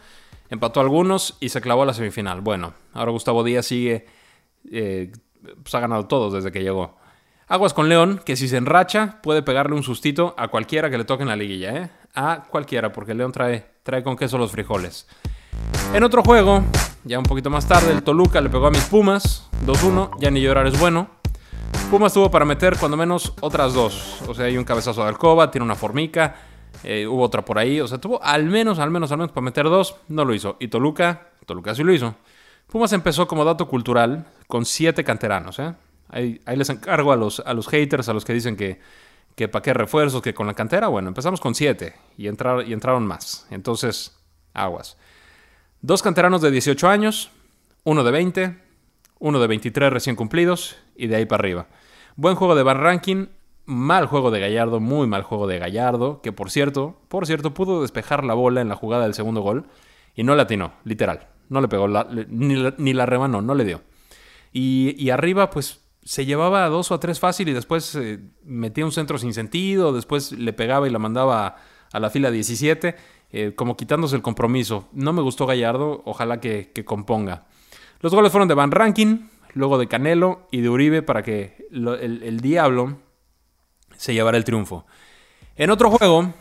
empató 0.51 0.81
algunos 0.81 1.37
y 1.41 1.49
se 1.49 1.61
clavó 1.61 1.85
a 1.85 1.87
la 1.87 1.95
semifinal. 1.95 2.41
Bueno, 2.41 2.75
ahora 2.93 3.13
Gustavo 3.13 3.45
Díaz 3.45 3.67
sigue, 3.67 4.07
eh, 4.71 5.13
pues 5.63 5.75
ha 5.75 5.81
ganado 5.81 6.07
todo 6.07 6.31
desde 6.31 6.53
que 6.53 6.63
llegó. 6.63 6.99
Aguas 7.47 7.73
con 7.73 7.89
León, 7.89 8.21
que 8.25 8.37
si 8.37 8.47
se 8.47 8.59
enracha 8.59 9.23
puede 9.23 9.43
pegarle 9.43 9.75
un 9.75 9.83
sustito 9.83 10.35
a 10.37 10.49
cualquiera 10.49 10.91
que 10.91 10.99
le 10.99 11.05
toque 11.05 11.23
en 11.23 11.29
la 11.29 11.37
liguilla, 11.37 11.77
¿eh? 11.77 11.91
A 12.15 12.45
cualquiera, 12.51 12.93
porque 12.93 13.15
León 13.15 13.33
trae, 13.33 13.65
trae 13.83 14.03
con 14.03 14.17
queso 14.17 14.37
los 14.37 14.51
frijoles. 14.51 15.07
En 15.95 16.05
otro 16.05 16.23
juego, 16.23 16.65
ya 17.05 17.19
un 17.19 17.25
poquito 17.25 17.51
más 17.51 17.67
tarde, 17.67 17.93
el 17.93 18.03
Toluca 18.03 18.41
le 18.41 18.51
pegó 18.51 18.67
a 18.67 18.71
mis 18.71 18.85
Pumas, 18.85 19.49
2-1, 19.67 20.11
ya 20.21 20.31
ni 20.31 20.41
llorar 20.41 20.67
es 20.67 20.79
bueno. 20.79 21.09
Pumas 21.91 22.13
tuvo 22.13 22.31
para 22.31 22.45
meter 22.45 22.77
cuando 22.79 22.97
menos 22.97 23.33
otras 23.41 23.73
dos. 23.73 24.21
O 24.29 24.35
sea, 24.35 24.45
hay 24.45 24.59
un 24.59 24.65
cabezazo 24.65 25.03
de 25.03 25.09
alcoba, 25.09 25.51
tiene 25.51 25.65
una 25.65 25.75
formica, 25.75 26.37
eh, 26.85 27.07
hubo 27.07 27.23
otra 27.23 27.45
por 27.45 27.59
ahí. 27.59 27.81
O 27.81 27.89
sea, 27.89 27.99
tuvo 27.99 28.23
al 28.23 28.45
menos, 28.45 28.79
al 28.79 28.91
menos, 28.91 29.11
al 29.11 29.19
menos 29.19 29.33
para 29.33 29.45
meter 29.45 29.65
dos. 29.65 29.97
No 30.09 30.25
lo 30.25 30.35
hizo. 30.35 30.57
Y 30.61 30.69
Toluca, 30.69 31.31
Toluca 31.47 31.75
sí 31.75 31.83
lo 31.83 31.93
hizo. 31.93 32.15
Pumas 32.67 32.93
empezó 32.93 33.27
como 33.27 33.45
dato 33.45 33.69
cultural 33.69 34.27
con 34.47 34.67
siete 34.67 35.03
canteranos. 35.03 35.59
¿eh? 35.59 35.75
Ahí, 36.11 36.41
les 36.55 36.69
encargo 36.69 37.13
a 37.13 37.17
los, 37.17 37.41
a 37.41 37.55
los 37.55 37.69
haters, 37.69 38.09
a 38.11 38.13
los 38.13 38.25
que 38.25 38.35
dicen 38.35 38.57
que, 38.57 38.81
que 39.35 39.49
para 39.49 39.63
qué 39.63 39.73
refuerzos, 39.73 40.21
que 40.21 40.35
con 40.35 40.47
la 40.47 40.55
cantera. 40.55 40.89
Bueno, 40.89 41.09
empezamos 41.09 41.41
con 41.41 41.55
siete 41.55 41.95
y, 42.19 42.25
y 42.25 42.29
entraron 42.29 43.07
más. 43.07 43.47
Entonces, 43.51 44.19
aguas. 44.53 44.99
Dos 45.81 46.03
canteranos 46.03 46.43
de 46.43 46.51
18 46.51 46.89
años, 46.89 47.31
uno 47.85 48.03
de 48.03 48.11
20, 48.11 48.59
uno 49.21 49.39
de 49.39 49.47
23 49.47 49.93
recién 49.93 50.17
cumplidos 50.17 50.77
y 50.97 51.07
de 51.07 51.15
ahí 51.15 51.25
para 51.25 51.41
arriba. 51.41 51.69
Buen 52.17 52.35
juego 52.35 52.57
de 52.57 52.65
Van 52.65 52.79
Ranking, 52.79 53.27
mal 53.65 54.07
juego 54.07 54.33
de 54.33 54.41
Gallardo, 54.41 54.81
muy 54.81 55.07
mal 55.07 55.23
juego 55.23 55.47
de 55.47 55.61
Gallardo, 55.61 56.21
que 56.21 56.33
por 56.33 56.51
cierto, 56.51 56.97
por 57.07 57.29
cierto, 57.29 57.55
pudo 57.55 57.83
despejar 57.83 58.25
la 58.25 58.35
bola 58.35 58.61
en 58.61 58.69
la 58.69 58.75
jugada 58.75 59.05
del 59.05 59.15
segundo 59.15 59.41
gol 59.41 59.67
y 60.17 60.25
no 60.25 60.35
la 60.35 60.43
atinó, 60.43 60.73
literal. 60.83 61.29
No 61.49 61.61
le 61.61 61.69
pegó, 61.69 61.87
ni, 61.87 62.93
la, 62.93 63.07
remanó, 63.07 63.41
no 63.41 63.55
le 63.55 63.65
dio. 63.65 63.83
Y, 64.53 65.11
arriba, 65.11 65.49
pues 65.51 65.85
se 66.03 66.27
llevaba 66.27 66.65
a 66.65 66.69
dos 66.69 66.91
o 66.91 66.95
a 66.95 67.01
tres 67.01 67.21
fácil 67.21 67.49
y 67.49 67.53
después 67.53 67.95
eh, 67.95 68.19
metía 68.43 68.85
un 68.85 68.93
centro 68.93 69.17
sin 69.17 69.33
sentido, 69.33 69.93
después 69.93 70.33
le 70.33 70.53
pegaba 70.53 70.89
y 70.89 70.91
la 70.91 70.99
mandaba 70.99 71.57
a, 71.93 72.01
la 72.01 72.11
fila 72.11 72.33
17, 72.33 72.97
eh, 73.31 73.53
como 73.55 73.77
quitándose 73.77 74.17
el 74.17 74.23
compromiso. 74.23 74.89
No 74.93 75.13
me 75.13 75.23
gustó 75.23 75.47
Gallardo, 75.47 76.03
ojalá 76.05 76.41
que 76.41 76.73
componga. 76.85 77.47
Los 78.01 78.15
goles 78.15 78.31
fueron 78.31 78.49
de 78.49 78.55
Van 78.55 78.71
Rankin, 78.71 79.29
luego 79.55 79.79
de 79.79 79.89
Canelo 79.89 80.47
y 80.51 80.61
de 80.61 80.69
Uribe 80.69 81.03
para 81.03 81.23
que 81.23 81.67
el, 81.71 82.41
Diablo 82.41 82.99
se 83.97 84.15
llevara 84.15 84.37
el 84.37 84.45
triunfo. 84.45 84.87
En 85.57 85.71
otro 85.71 85.91
juego, 85.91 86.33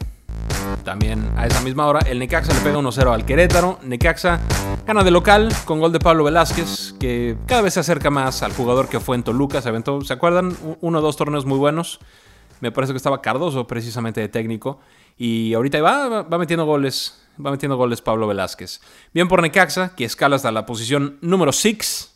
también 0.84 1.32
a 1.36 1.48
esa 1.48 1.62
misma 1.62 1.88
hora, 1.88 2.02
el 2.02 2.20
Necaxa 2.20 2.54
le 2.54 2.60
pega 2.60 2.78
1-0 2.78 3.12
al 3.12 3.26
Querétaro. 3.26 3.80
Necaxa 3.84 4.40
gana 4.86 5.04
de 5.04 5.12
local 5.12 5.52
con 5.66 5.80
gol 5.80 5.92
de 5.92 6.00
Pablo 6.00 6.24
Velázquez, 6.24 6.94
que 7.00 7.36
cada 7.48 7.62
vez 7.62 7.74
se 7.74 7.80
acerca 7.80 8.12
más 8.12 8.44
al 8.44 8.54
jugador 8.54 8.88
que 8.88 9.00
fue 9.00 9.16
en 9.16 9.24
Toluca. 9.24 9.62
Se 9.62 9.72
¿se 10.04 10.14
acuerdan? 10.14 10.56
Uno 10.82 11.00
o 11.00 11.02
dos 11.02 11.18
torneos 11.18 11.46
muy 11.46 11.58
buenos. 11.58 12.00
Me 12.62 12.72
parece 12.72 12.94
que 12.94 12.98
estaba 12.98 13.22
Cardoso 13.22 13.68
precisamente 13.68 14.22
de 14.22 14.30
técnico. 14.30 14.80
Y 15.18 15.54
ahorita 15.54 15.82
va, 15.82 16.24
va 16.24 16.38
metiendo 16.38 16.66
goles 16.66 17.28
Va 17.44 17.52
metiendo 17.52 17.78
goles 17.78 18.02
Pablo 18.02 18.28
Velázquez. 18.28 18.82
Bien 19.14 19.28
por 19.28 19.42
Necaxa, 19.42 19.96
que 19.96 20.06
escala 20.06 20.38
hasta 20.38 20.52
la 20.52 20.66
posición 20.66 21.18
número 21.22 21.52
6. 21.52 22.16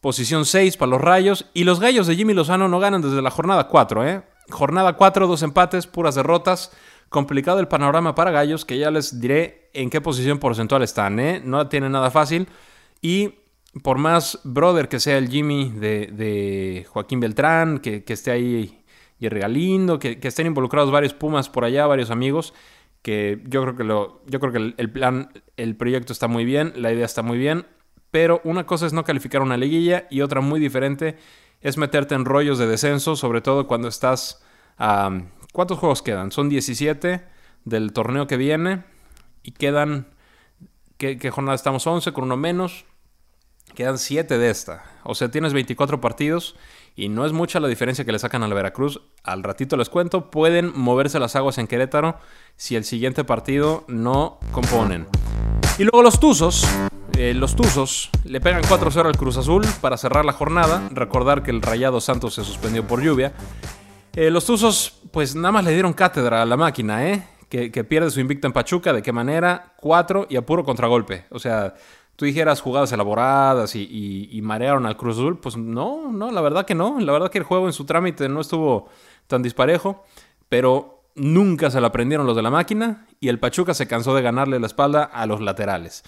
Posición 0.00 0.46
6 0.46 0.76
para 0.76 0.90
los 0.90 1.00
Rayos. 1.00 1.46
Y 1.52 1.64
los 1.64 1.80
Gallos 1.80 2.06
de 2.06 2.16
Jimmy 2.16 2.32
Lozano 2.32 2.68
no 2.68 2.80
ganan 2.80 3.02
desde 3.02 3.20
la 3.20 3.30
jornada 3.30 3.68
4, 3.68 4.08
¿eh? 4.08 4.22
Jornada 4.48 4.94
4, 4.94 5.26
dos 5.26 5.42
empates, 5.42 5.86
puras 5.86 6.14
derrotas. 6.14 6.72
Complicado 7.10 7.60
el 7.60 7.68
panorama 7.68 8.14
para 8.14 8.30
Gallos, 8.30 8.64
que 8.64 8.78
ya 8.78 8.90
les 8.90 9.20
diré 9.20 9.70
en 9.74 9.90
qué 9.90 10.00
posición 10.00 10.38
porcentual 10.38 10.82
están, 10.82 11.20
¿eh? 11.20 11.42
No 11.44 11.68
tiene 11.68 11.90
nada 11.90 12.10
fácil. 12.10 12.48
Y 13.02 13.34
por 13.82 13.98
más 13.98 14.40
brother 14.44 14.88
que 14.88 14.98
sea 14.98 15.18
el 15.18 15.28
Jimmy 15.28 15.70
de, 15.70 16.86
Joaquín 16.88 17.20
Beltrán, 17.20 17.80
que, 17.80 18.02
esté 18.06 18.30
ahí 18.30 18.77
Jerry 19.20 19.40
Galindo, 19.40 19.98
que, 19.98 20.20
que, 20.20 20.28
estén 20.28 20.46
involucrados 20.46 20.90
varios 20.90 21.14
Pumas 21.14 21.48
por 21.48 21.64
allá, 21.64 21.86
varios 21.86 22.10
amigos, 22.10 22.54
que 23.02 23.42
yo 23.46 23.62
creo 23.62 23.76
que, 23.76 23.84
lo, 23.84 24.22
yo 24.26 24.40
creo 24.40 24.52
que 24.52 24.74
el, 24.76 24.90
plan, 24.90 25.30
el 25.56 25.76
proyecto 25.76 26.12
está 26.12 26.28
muy 26.28 26.44
bien, 26.44 26.72
la 26.76 26.92
idea 26.92 27.04
está 27.04 27.22
muy 27.22 27.38
bien, 27.38 27.66
pero 28.10 28.40
una 28.44 28.66
cosa 28.66 28.86
es 28.86 28.92
no 28.92 29.04
calificar 29.04 29.42
una 29.42 29.56
liguilla 29.56 30.06
y 30.10 30.20
otra 30.20 30.40
muy 30.40 30.60
diferente 30.60 31.16
es 31.60 31.76
meterte 31.76 32.14
en 32.14 32.24
rollos 32.24 32.58
de 32.58 32.66
descenso, 32.66 33.16
sobre 33.16 33.40
todo 33.40 33.66
cuando 33.66 33.88
estás 33.88 34.42
a... 34.78 35.22
¿Cuántos 35.52 35.78
juegos 35.78 36.02
quedan? 36.02 36.30
Son 36.30 36.48
17 36.48 37.24
del 37.64 37.92
torneo 37.92 38.26
que 38.26 38.36
viene 38.36 38.84
y 39.42 39.52
quedan... 39.52 40.08
¿Qué, 40.96 41.16
qué 41.16 41.30
jornada 41.30 41.54
estamos? 41.54 41.86
11 41.86 42.12
con 42.12 42.24
uno 42.24 42.36
menos. 42.36 42.84
Quedan 43.74 43.98
7 43.98 44.38
de 44.38 44.50
esta. 44.50 44.84
O 45.04 45.14
sea, 45.14 45.30
tienes 45.30 45.52
24 45.52 46.00
partidos 46.00 46.56
y 46.98 47.08
no 47.08 47.24
es 47.24 47.32
mucha 47.32 47.60
la 47.60 47.68
diferencia 47.68 48.04
que 48.04 48.10
le 48.10 48.18
sacan 48.18 48.42
a 48.42 48.48
la 48.48 48.56
Veracruz. 48.56 49.00
Al 49.22 49.44
ratito 49.44 49.76
les 49.76 49.88
cuento, 49.88 50.32
pueden 50.32 50.72
moverse 50.74 51.20
las 51.20 51.36
aguas 51.36 51.56
en 51.58 51.68
Querétaro 51.68 52.18
si 52.56 52.74
el 52.74 52.82
siguiente 52.82 53.22
partido 53.22 53.84
no 53.86 54.40
componen. 54.50 55.06
Y 55.78 55.84
luego 55.84 56.02
los 56.02 56.18
Tuzos. 56.18 56.66
Eh, 57.16 57.34
los 57.34 57.54
Tuzos 57.54 58.10
le 58.24 58.40
pegan 58.40 58.62
4-0 58.62 59.06
al 59.06 59.16
Cruz 59.16 59.36
Azul 59.36 59.64
para 59.80 59.96
cerrar 59.96 60.24
la 60.24 60.32
jornada. 60.32 60.88
Recordar 60.90 61.44
que 61.44 61.52
el 61.52 61.62
Rayado 61.62 62.00
Santos 62.00 62.34
se 62.34 62.42
suspendió 62.42 62.84
por 62.84 63.00
lluvia. 63.00 63.32
Eh, 64.16 64.32
los 64.32 64.44
Tuzos, 64.44 64.98
pues 65.12 65.36
nada 65.36 65.52
más 65.52 65.64
le 65.64 65.74
dieron 65.74 65.92
cátedra 65.92 66.42
a 66.42 66.46
la 66.46 66.56
máquina, 66.56 67.06
¿eh? 67.06 67.28
Que, 67.48 67.70
que 67.70 67.84
pierde 67.84 68.10
su 68.10 68.18
invicto 68.18 68.48
en 68.48 68.52
Pachuca. 68.52 68.92
¿De 68.92 69.02
qué 69.02 69.12
manera? 69.12 69.72
4 69.76 70.26
y 70.30 70.34
a 70.34 70.44
puro 70.44 70.64
contragolpe. 70.64 71.26
O 71.30 71.38
sea, 71.38 71.74
tú 72.18 72.24
dijeras 72.24 72.60
jugadas 72.60 72.90
elaboradas 72.90 73.76
y, 73.76 74.40
marearon 74.42 74.86
al 74.86 74.96
Cruz 74.96 75.14
Azul, 75.14 75.38
pues 75.38 75.56
no, 75.56 76.10
no, 76.10 76.32
la 76.32 76.40
verdad 76.40 76.66
que 76.66 76.74
no. 76.74 76.98
La 76.98 77.12
verdad 77.12 77.30
que 77.30 77.38
el 77.38 77.44
juego 77.44 77.68
en 77.68 77.72
su 77.72 77.84
trámite 77.84 78.28
no 78.28 78.40
estuvo 78.40 78.88
tan 79.28 79.40
disparejo, 79.40 80.02
pero 80.48 81.04
nunca 81.14 81.70
se 81.70 81.80
lo 81.80 81.86
aprendieron 81.86 82.26
los 82.26 82.34
de 82.34 82.42
la 82.42 82.50
máquina 82.50 83.06
y 83.20 83.28
el 83.28 83.38
Pachuca 83.38 83.72
se 83.72 83.86
cansó 83.86 84.16
de 84.16 84.22
ganarle 84.22 84.58
la 84.58 84.66
espalda 84.66 85.04
a 85.04 85.26
los 85.26 85.40
laterales. 85.40 86.02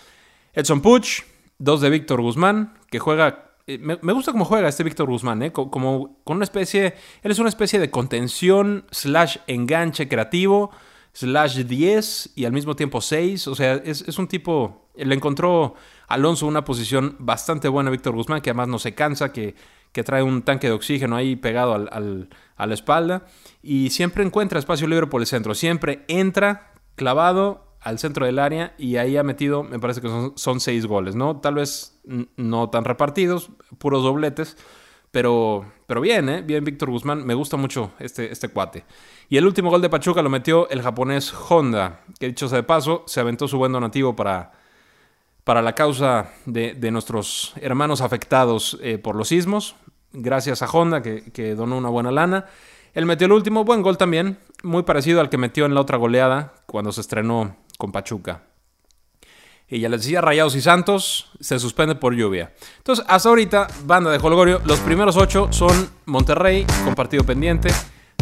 Edson 0.53 0.81
Puch, 0.81 1.23
dos 1.59 1.81
de 1.81 1.91
Víctor 1.91 2.21
Guzmán, 2.21 2.75
que 2.91 2.99
juega... 2.99 3.53
Eh, 3.69 3.79
me, 3.79 4.13
gusta 4.13 4.33
cómo 4.33 4.45
juega 4.45 4.69
este 4.69 4.83
Víctor 4.83 5.09
Guzmán, 5.09 5.41
¿eh? 5.45 5.53
Como, 5.53 6.19
con 6.25 6.39
una 6.39 6.45
especie... 6.45 6.97
Él 7.23 7.31
es 7.31 7.39
una 7.39 7.51
especie 7.51 7.79
de 7.79 7.89
contención 7.89 8.85
slash 8.91 9.37
enganche 9.47 10.09
creativo 10.09 10.73
slash 11.13 11.59
10 11.59 12.33
y 12.35 12.47
al 12.47 12.53
mismo 12.53 12.75
tiempo 12.75 13.01
6. 13.01 13.47
O 13.47 13.55
sea, 13.55 13.75
es, 13.75 14.03
es 14.09 14.19
un 14.19 14.27
tipo... 14.27 14.89
Le 14.97 15.15
encontró 15.15 15.77
Alonso 16.11 16.47
una 16.47 16.65
posición 16.65 17.15
bastante 17.21 17.69
buena 17.69 17.89
Víctor 17.89 18.17
Guzmán, 18.17 18.43
que 18.43 18.51
además 18.51 18.67
no 18.67 18.81
se 18.81 18.95
cansa, 18.95 19.33
que, 19.33 19.55
trae 20.05 20.23
un 20.25 20.43
tanque 20.43 20.67
de 20.67 20.73
oxígeno 20.73 21.15
ahí 21.15 21.37
pegado 21.37 21.73
al, 21.75 22.29
a 22.57 22.67
la 22.67 22.75
espalda 22.75 23.27
y 23.63 23.91
siempre 23.91 24.25
encuentra 24.25 24.59
espacio 24.59 24.89
libre 24.89 25.07
por 25.07 25.21
el 25.21 25.27
centro. 25.29 25.55
Siempre 25.55 26.05
entra 26.09 26.73
clavado 26.97 27.77
al 27.81 28.01
centro 28.01 28.27
del 28.27 28.41
área 28.41 28.75
y 28.77 28.97
ahí 28.97 29.17
ha 29.17 29.23
metido, 29.23 29.63
me 29.63 29.79
parece 29.79 30.01
que 30.01 30.09
son, 30.35 30.61
seis 30.61 30.85
goles, 30.85 31.15
¿no? 31.15 31.41
Tal 31.41 31.55
vez 31.55 32.01
no 32.37 32.71
tan 32.71 32.85
repartidos, 32.85 33.51
puros 33.79 34.03
dobletes, 34.03 34.57
pero, 35.13 35.65
pero 35.87 36.01
bien, 36.01 36.29
¿eh? 36.29 36.43
Bien 36.43 36.65
Víctor 36.65 36.91
Guzmán, 36.91 37.25
me 37.25 37.35
gusta 37.35 37.57
mucho 37.57 37.93
este, 38.01 38.33
este 38.33 38.49
cuate. 38.49 38.85
Y 39.29 39.37
el 39.37 39.47
último 39.47 39.71
gol 39.71 39.81
de 39.81 39.89
Pachuca 39.89 40.23
lo 40.23 40.29
metió 40.29 40.69
el 40.71 40.83
japonés 40.83 41.33
Honda, 41.49 42.01
que 42.19 42.27
dicho 42.27 42.49
sea 42.49 42.57
de 42.57 42.65
paso, 42.65 43.05
se 43.07 43.21
aventó 43.21 43.47
su 43.47 43.59
buen 43.59 43.71
donativo 43.71 44.17
para 44.17 44.60
para 45.45 45.63
la 45.63 45.75
causa 45.75 46.33
de, 46.47 46.91
nuestros 46.91 47.53
hermanos 47.61 48.01
afectados 48.01 48.79
eh, 48.83 48.99
por 48.99 49.17
los 49.17 49.29
sismos. 49.29 49.75
Gracias 50.13 50.63
a 50.63 50.67
Honda, 50.67 51.03
que, 51.03 51.55
donó 51.55 51.79
una 51.79 51.89
buena 51.89 52.11
lana. 52.11 52.47
Él 52.95 53.07
metió 53.07 53.27
el 53.27 53.33
último 53.33 53.65
buen 53.65 53.83
gol 53.83 53.97
también, 53.97 54.39
muy 54.63 54.83
parecido 54.83 55.21
al 55.21 55.31
que 55.31 55.39
metió 55.39 55.67
en 55.67 55.75
la 55.75 55.81
otra 55.81 55.97
goleada 55.97 56.55
cuando 56.67 56.91
se 56.93 57.01
estrenó 57.01 57.57
con 57.79 57.93
Pachuca. 57.93 58.43
Y 59.69 59.79
ya 59.79 59.89
les 59.89 60.03
decía, 60.03 60.21
Rayados 60.21 60.57
y 60.57 60.61
Santos 60.61 61.31
se 61.39 61.61
suspende 61.61 61.95
por 61.95 62.15
lluvia. 62.15 62.53
Entonces, 62.79 63.05
hasta 63.09 63.29
ahorita, 63.29 63.69
banda 63.85 64.11
de 64.11 64.19
Holgorio, 64.19 64.61
los 64.65 64.81
primeros 64.81 65.17
ocho 65.17 65.47
son 65.53 65.89
Monterrey, 66.07 66.67
con 66.85 66.97
partido 66.97 67.23
pendiente, 67.23 67.71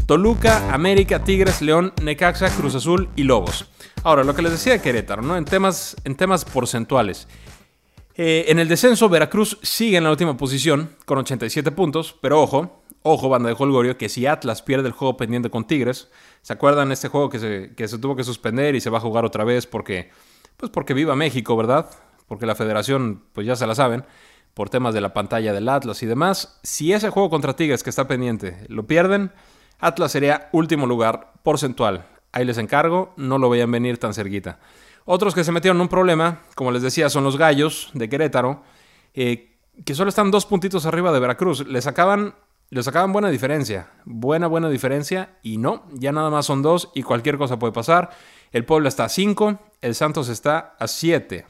Toluca, 0.09 0.73
América, 0.73 1.23
Tigres, 1.23 1.61
León, 1.61 1.93
Necaxa, 2.01 2.49
Cruz 2.49 2.75
Azul 2.75 3.11
y 3.15 3.25
Lobos. 3.25 3.67
Ahora, 4.05 4.25
lo 4.25 4.35
que 4.35 4.41
les 4.41 4.53
decía 4.53 4.73
de 4.73 4.81
Querétaro, 4.81 5.21
¿no? 5.21 5.37
En 5.37 5.45
temas, 5.45 5.97
en 6.05 6.17
temas 6.17 6.47
porcentuales. 6.47 7.29
Eh, 8.15 8.47
en 8.49 8.59
el 8.59 8.69
descenso, 8.69 9.11
Veracruz 9.11 9.59
sigue 9.63 9.99
en 9.99 10.05
la 10.05 10.11
última 10.11 10.35
posición 10.39 10.97
con 11.05 11.19
87 11.19 11.73
puntos, 11.73 12.17
pero 12.23 12.41
ojo, 12.41 12.83
ojo, 13.03 13.29
banda 13.29 13.51
de 13.51 13.57
Holgorio, 13.59 13.99
que 13.99 14.09
si 14.09 14.25
Atlas 14.25 14.63
pierde 14.63 14.89
el 14.89 14.95
juego 14.95 15.19
pendiente 15.19 15.51
con 15.51 15.67
Tigres, 15.67 16.09
¿se 16.41 16.55
acuerdan 16.55 16.91
este 16.91 17.09
juego 17.09 17.29
que 17.29 17.39
se, 17.39 17.75
que 17.77 17.87
se 17.87 17.99
tuvo 17.99 18.17
que 18.17 18.25
suspender 18.25 18.77
y 18.77 18.81
se 18.81 18.89
va 18.89 18.97
a 18.97 19.03
jugar 19.03 19.27
otra 19.27 19.45
vez 19.45 19.67
porque, 19.67 20.11
pues 20.57 20.73
porque 20.73 20.95
viva 20.95 21.17
México, 21.17 21.55
¿verdad? 21.55 21.91
Porque 22.27 22.47
la 22.47 22.55
federación, 22.55 23.25
pues 23.35 23.47
ya 23.47 23.57
se 23.57 23.67
la 23.67 23.75
saben, 23.75 24.07
por 24.55 24.71
temas 24.71 24.95
de 24.95 25.03
la 25.03 25.13
pantalla 25.13 25.53
del 25.53 25.69
Atlas 25.69 26.03
y 26.03 26.07
demás. 26.07 26.59
Si 26.63 26.95
ese 26.95 27.11
juego 27.11 27.29
contra 27.29 27.55
Tigres 27.57 27.83
que 27.83 27.91
está 27.91 28.09
pendiente 28.09 28.65
lo 28.69 28.87
pierden, 28.87 29.33
Atlas 29.79 30.13
sería 30.13 30.49
último 30.53 30.87
lugar 30.87 31.33
porcentual. 31.43 32.05
Ahí 32.33 32.45
les 32.45 32.59
encargo, 32.59 33.13
no 33.17 33.39
lo 33.39 33.49
vean 33.49 33.71
venir 33.71 33.99
tan 33.99 34.13
cerquita. 34.13 34.59
Otros 35.05 35.35
que 35.35 35.45
se 35.45 35.53
metieron 35.53 35.79
en 35.79 35.83
un 35.83 35.89
problema, 35.89 36.43
como 36.55 36.71
les 36.71 36.83
decía, 36.83 37.09
son 37.09 37.25
los 37.25 37.39
Gallos 37.39 37.91
de 37.95 38.09
Querétaro, 38.09 38.63
eh, 39.15 39.57
que 39.85 39.95
solo 39.95 40.11
están 40.11 40.31
dos 40.31 40.45
puntitos 40.45 40.85
arriba 40.85 41.13
de 41.13 41.21
Veracruz. 41.21 41.67
Les 41.67 41.85
sacaban, 41.85 42.35
les 42.71 42.85
sacaban 42.85 43.13
buena 43.13 43.31
diferencia, 43.31 43.89
buena, 44.05 44.47
buena 44.49 44.69
diferencia, 44.69 45.37
y 45.43 45.57
no, 45.57 45.85
ya 45.95 46.13
nada 46.13 46.29
más 46.29 46.45
son 46.45 46.61
dos 46.61 46.91
y 46.95 47.03
cualquier 47.03 47.39
cosa 47.39 47.59
puede 47.59 47.73
pasar. 47.73 48.11
El 48.53 48.65
Puebla 48.65 48.89
está 48.89 49.05
a 49.05 49.09
cinco, 49.09 49.59
el 49.81 49.95
Santos 49.95 50.29
está 50.29 50.77
a 50.79 50.87
siete. 50.89 51.47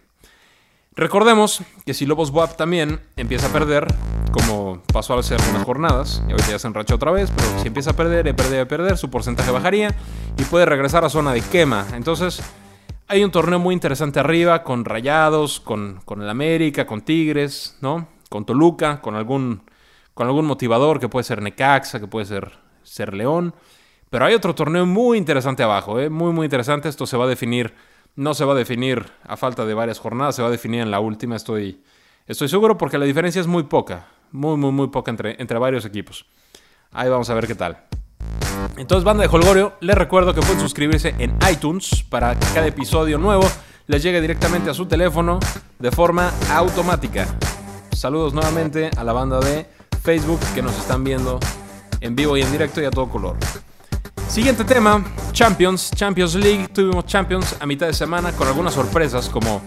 Recordemos 0.94 1.62
que 1.86 1.94
si 1.94 2.06
Lobos 2.06 2.30
WAP 2.30 2.56
también 2.56 3.00
empieza 3.16 3.48
a 3.48 3.52
perder, 3.52 3.86
como 4.30 4.82
pasó 4.92 5.14
a 5.14 5.20
hacer 5.20 5.40
unas 5.50 5.64
jornadas, 5.64 6.22
y 6.28 6.30
ahorita 6.30 6.50
ya 6.50 6.58
se 6.58 6.68
enracha 6.68 6.94
otra 6.94 7.10
vez, 7.10 7.30
pero 7.34 7.60
si 7.60 7.68
empieza 7.68 7.90
a 7.90 7.92
perder, 7.94 8.26
y 8.26 8.32
perder, 8.32 8.62
y 8.62 8.68
perder, 8.68 8.96
su 8.96 9.10
porcentaje 9.10 9.50
bajaría 9.50 9.94
y 10.36 10.44
puede 10.44 10.66
regresar 10.66 11.04
a 11.04 11.08
zona 11.08 11.32
de 11.32 11.40
quema. 11.40 11.86
Entonces, 11.94 12.42
hay 13.06 13.24
un 13.24 13.30
torneo 13.30 13.58
muy 13.58 13.74
interesante 13.74 14.20
arriba, 14.20 14.62
con 14.62 14.84
Rayados, 14.84 15.60
con, 15.60 16.00
con 16.04 16.22
el 16.22 16.28
América, 16.28 16.86
con 16.86 17.02
Tigres, 17.02 17.76
¿no? 17.80 18.08
Con 18.28 18.44
Toluca, 18.44 19.00
con 19.00 19.14
algún, 19.14 19.62
con 20.14 20.26
algún 20.26 20.46
motivador 20.46 21.00
que 21.00 21.08
puede 21.08 21.24
ser 21.24 21.42
Necaxa, 21.42 22.00
que 22.00 22.06
puede 22.06 22.26
ser, 22.26 22.52
ser 22.82 23.14
León. 23.14 23.54
Pero 24.10 24.24
hay 24.24 24.34
otro 24.34 24.54
torneo 24.54 24.86
muy 24.86 25.18
interesante 25.18 25.62
abajo, 25.62 25.98
¿eh? 26.00 26.10
muy, 26.10 26.32
muy 26.32 26.44
interesante. 26.44 26.88
Esto 26.88 27.06
se 27.06 27.16
va 27.16 27.24
a 27.24 27.28
definir 27.28 27.74
no 28.18 28.34
se 28.34 28.44
va 28.44 28.52
a 28.52 28.56
definir 28.56 29.06
a 29.22 29.36
falta 29.36 29.64
de 29.64 29.74
varias 29.74 30.00
jornadas, 30.00 30.34
se 30.34 30.42
va 30.42 30.48
a 30.48 30.50
definir 30.50 30.80
en 30.80 30.90
la 30.90 30.98
última, 30.98 31.36
estoy, 31.36 31.80
estoy 32.26 32.48
seguro, 32.48 32.76
porque 32.76 32.98
la 32.98 33.04
diferencia 33.04 33.40
es 33.40 33.46
muy 33.46 33.62
poca, 33.62 34.08
muy, 34.32 34.56
muy, 34.56 34.72
muy 34.72 34.88
poca 34.88 35.10
entre, 35.10 35.40
entre 35.40 35.58
varios 35.58 35.84
equipos. 35.84 36.26
Ahí 36.92 37.08
vamos 37.08 37.28
a 37.30 37.34
ver 37.34 37.46
qué 37.46 37.54
tal. 37.54 37.78
Entonces, 38.76 39.04
banda 39.04 39.22
de 39.22 39.28
Holgorio, 39.28 39.74
les 39.80 39.96
recuerdo 39.96 40.34
que 40.34 40.40
pueden 40.40 40.60
suscribirse 40.60 41.14
en 41.18 41.36
iTunes 41.50 42.04
para 42.08 42.38
que 42.38 42.46
cada 42.54 42.66
episodio 42.66 43.18
nuevo 43.18 43.48
les 43.86 44.02
llegue 44.02 44.20
directamente 44.20 44.70
a 44.70 44.74
su 44.74 44.86
teléfono 44.86 45.38
de 45.78 45.90
forma 45.90 46.32
automática. 46.52 47.26
Saludos 47.92 48.34
nuevamente 48.34 48.90
a 48.96 49.02
la 49.02 49.12
banda 49.12 49.40
de 49.40 49.66
Facebook 50.02 50.40
que 50.54 50.62
nos 50.62 50.76
están 50.78 51.02
viendo 51.02 51.40
en 52.00 52.14
vivo 52.14 52.36
y 52.36 52.42
en 52.42 52.52
directo 52.52 52.80
y 52.80 52.84
a 52.84 52.90
todo 52.90 53.08
color. 53.08 53.36
Siguiente 54.28 54.64
tema, 54.64 55.04
Champions, 55.32 55.90
Champions 55.90 56.34
League. 56.34 56.68
Tuvimos 56.68 57.06
Champions 57.06 57.56
a 57.58 57.66
mitad 57.66 57.86
de 57.86 57.94
semana 57.94 58.32
con 58.32 58.46
algunas 58.46 58.74
sorpresas 58.74 59.28
como, 59.28 59.62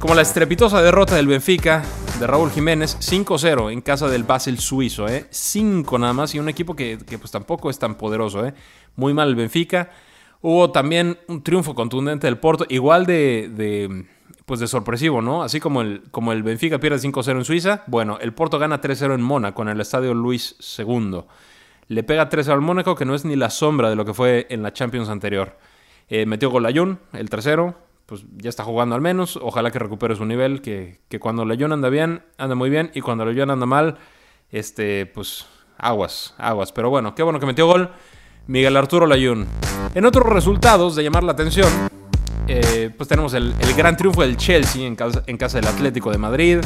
como 0.00 0.14
la 0.14 0.22
estrepitosa 0.22 0.82
derrota 0.82 1.14
del 1.14 1.28
Benfica 1.28 1.82
de 2.24 2.28
Raúl 2.28 2.50
Jiménez 2.50 2.96
5-0 3.00 3.70
en 3.70 3.82
casa 3.82 4.08
del 4.08 4.24
Basel 4.24 4.58
suizo, 4.58 5.06
¿eh? 5.06 5.26
5 5.28 5.98
nada 5.98 6.14
más 6.14 6.34
y 6.34 6.38
un 6.38 6.48
equipo 6.48 6.74
que, 6.74 6.96
pues 6.96 7.30
tampoco 7.30 7.68
es 7.68 7.78
tan 7.78 7.96
poderoso, 7.96 8.46
¿eh? 8.46 8.54
Muy 8.96 9.12
mal 9.12 9.28
el 9.28 9.34
Benfica. 9.34 9.90
Hubo 10.40 10.70
también 10.70 11.18
un 11.28 11.42
triunfo 11.42 11.74
contundente 11.74 12.26
del 12.26 12.38
Porto, 12.38 12.64
igual 12.70 13.04
de, 13.04 13.50
de 13.54 14.06
pues 14.46 14.58
de 14.58 14.68
sorpresivo, 14.68 15.20
¿no? 15.20 15.42
Así 15.42 15.60
como 15.60 15.82
el, 15.82 16.04
como 16.10 16.32
el 16.32 16.42
Benfica 16.42 16.80
pierde 16.80 16.96
5-0 16.96 17.30
en 17.36 17.44
Suiza, 17.44 17.84
bueno, 17.88 18.16
el 18.18 18.32
Porto 18.32 18.58
gana 18.58 18.80
3-0 18.80 19.14
en 19.14 19.20
Mónaco 19.20 19.60
en 19.60 19.68
el 19.68 19.80
estadio 19.82 20.14
Luis 20.14 20.56
II. 20.78 21.24
Le 21.88 22.02
pega 22.04 22.30
3 22.30 22.48
al 22.48 22.62
Mónaco, 22.62 22.94
que 22.94 23.04
no 23.04 23.14
es 23.14 23.26
ni 23.26 23.36
la 23.36 23.50
sombra 23.50 23.90
de 23.90 23.96
lo 23.96 24.06
que 24.06 24.14
fue 24.14 24.46
en 24.48 24.62
la 24.62 24.72
Champions 24.72 25.10
anterior. 25.10 25.58
Eh, 26.08 26.24
metió 26.24 26.48
gol 26.48 26.64
Ayun, 26.64 26.98
el 27.12 27.28
tercero, 27.28 27.74
pues 28.06 28.24
ya 28.36 28.50
está 28.50 28.64
jugando 28.64 28.94
al 28.94 29.00
menos. 29.00 29.38
Ojalá 29.40 29.70
que 29.70 29.78
recupere 29.78 30.16
su 30.16 30.24
nivel, 30.24 30.60
que, 30.60 31.00
que 31.08 31.18
cuando 31.18 31.44
Leyón 31.44 31.72
anda 31.72 31.88
bien, 31.88 32.22
anda 32.38 32.54
muy 32.54 32.70
bien. 32.70 32.90
Y 32.94 33.00
cuando 33.00 33.24
Leyón 33.24 33.50
anda 33.50 33.66
mal, 33.66 33.98
este, 34.50 35.06
pues 35.06 35.46
aguas, 35.78 36.34
aguas. 36.38 36.72
Pero 36.72 36.90
bueno, 36.90 37.14
qué 37.14 37.22
bueno 37.22 37.40
que 37.40 37.46
metió 37.46 37.66
gol 37.66 37.90
Miguel 38.46 38.76
Arturo 38.76 39.06
Layún. 39.06 39.46
En 39.94 40.04
otros 40.04 40.26
resultados 40.26 40.96
de 40.96 41.02
llamar 41.02 41.24
la 41.24 41.32
atención, 41.32 41.68
eh, 42.46 42.90
pues 42.96 43.08
tenemos 43.08 43.32
el, 43.34 43.54
gran 43.76 43.96
triunfo 43.96 44.22
del 44.22 44.36
Chelsea 44.36 44.86
en 44.86 44.96
casa, 44.96 45.22
en 45.26 45.36
casa 45.36 45.58
del 45.58 45.68
Atlético 45.68 46.10
de 46.10 46.18
Madrid. 46.18 46.58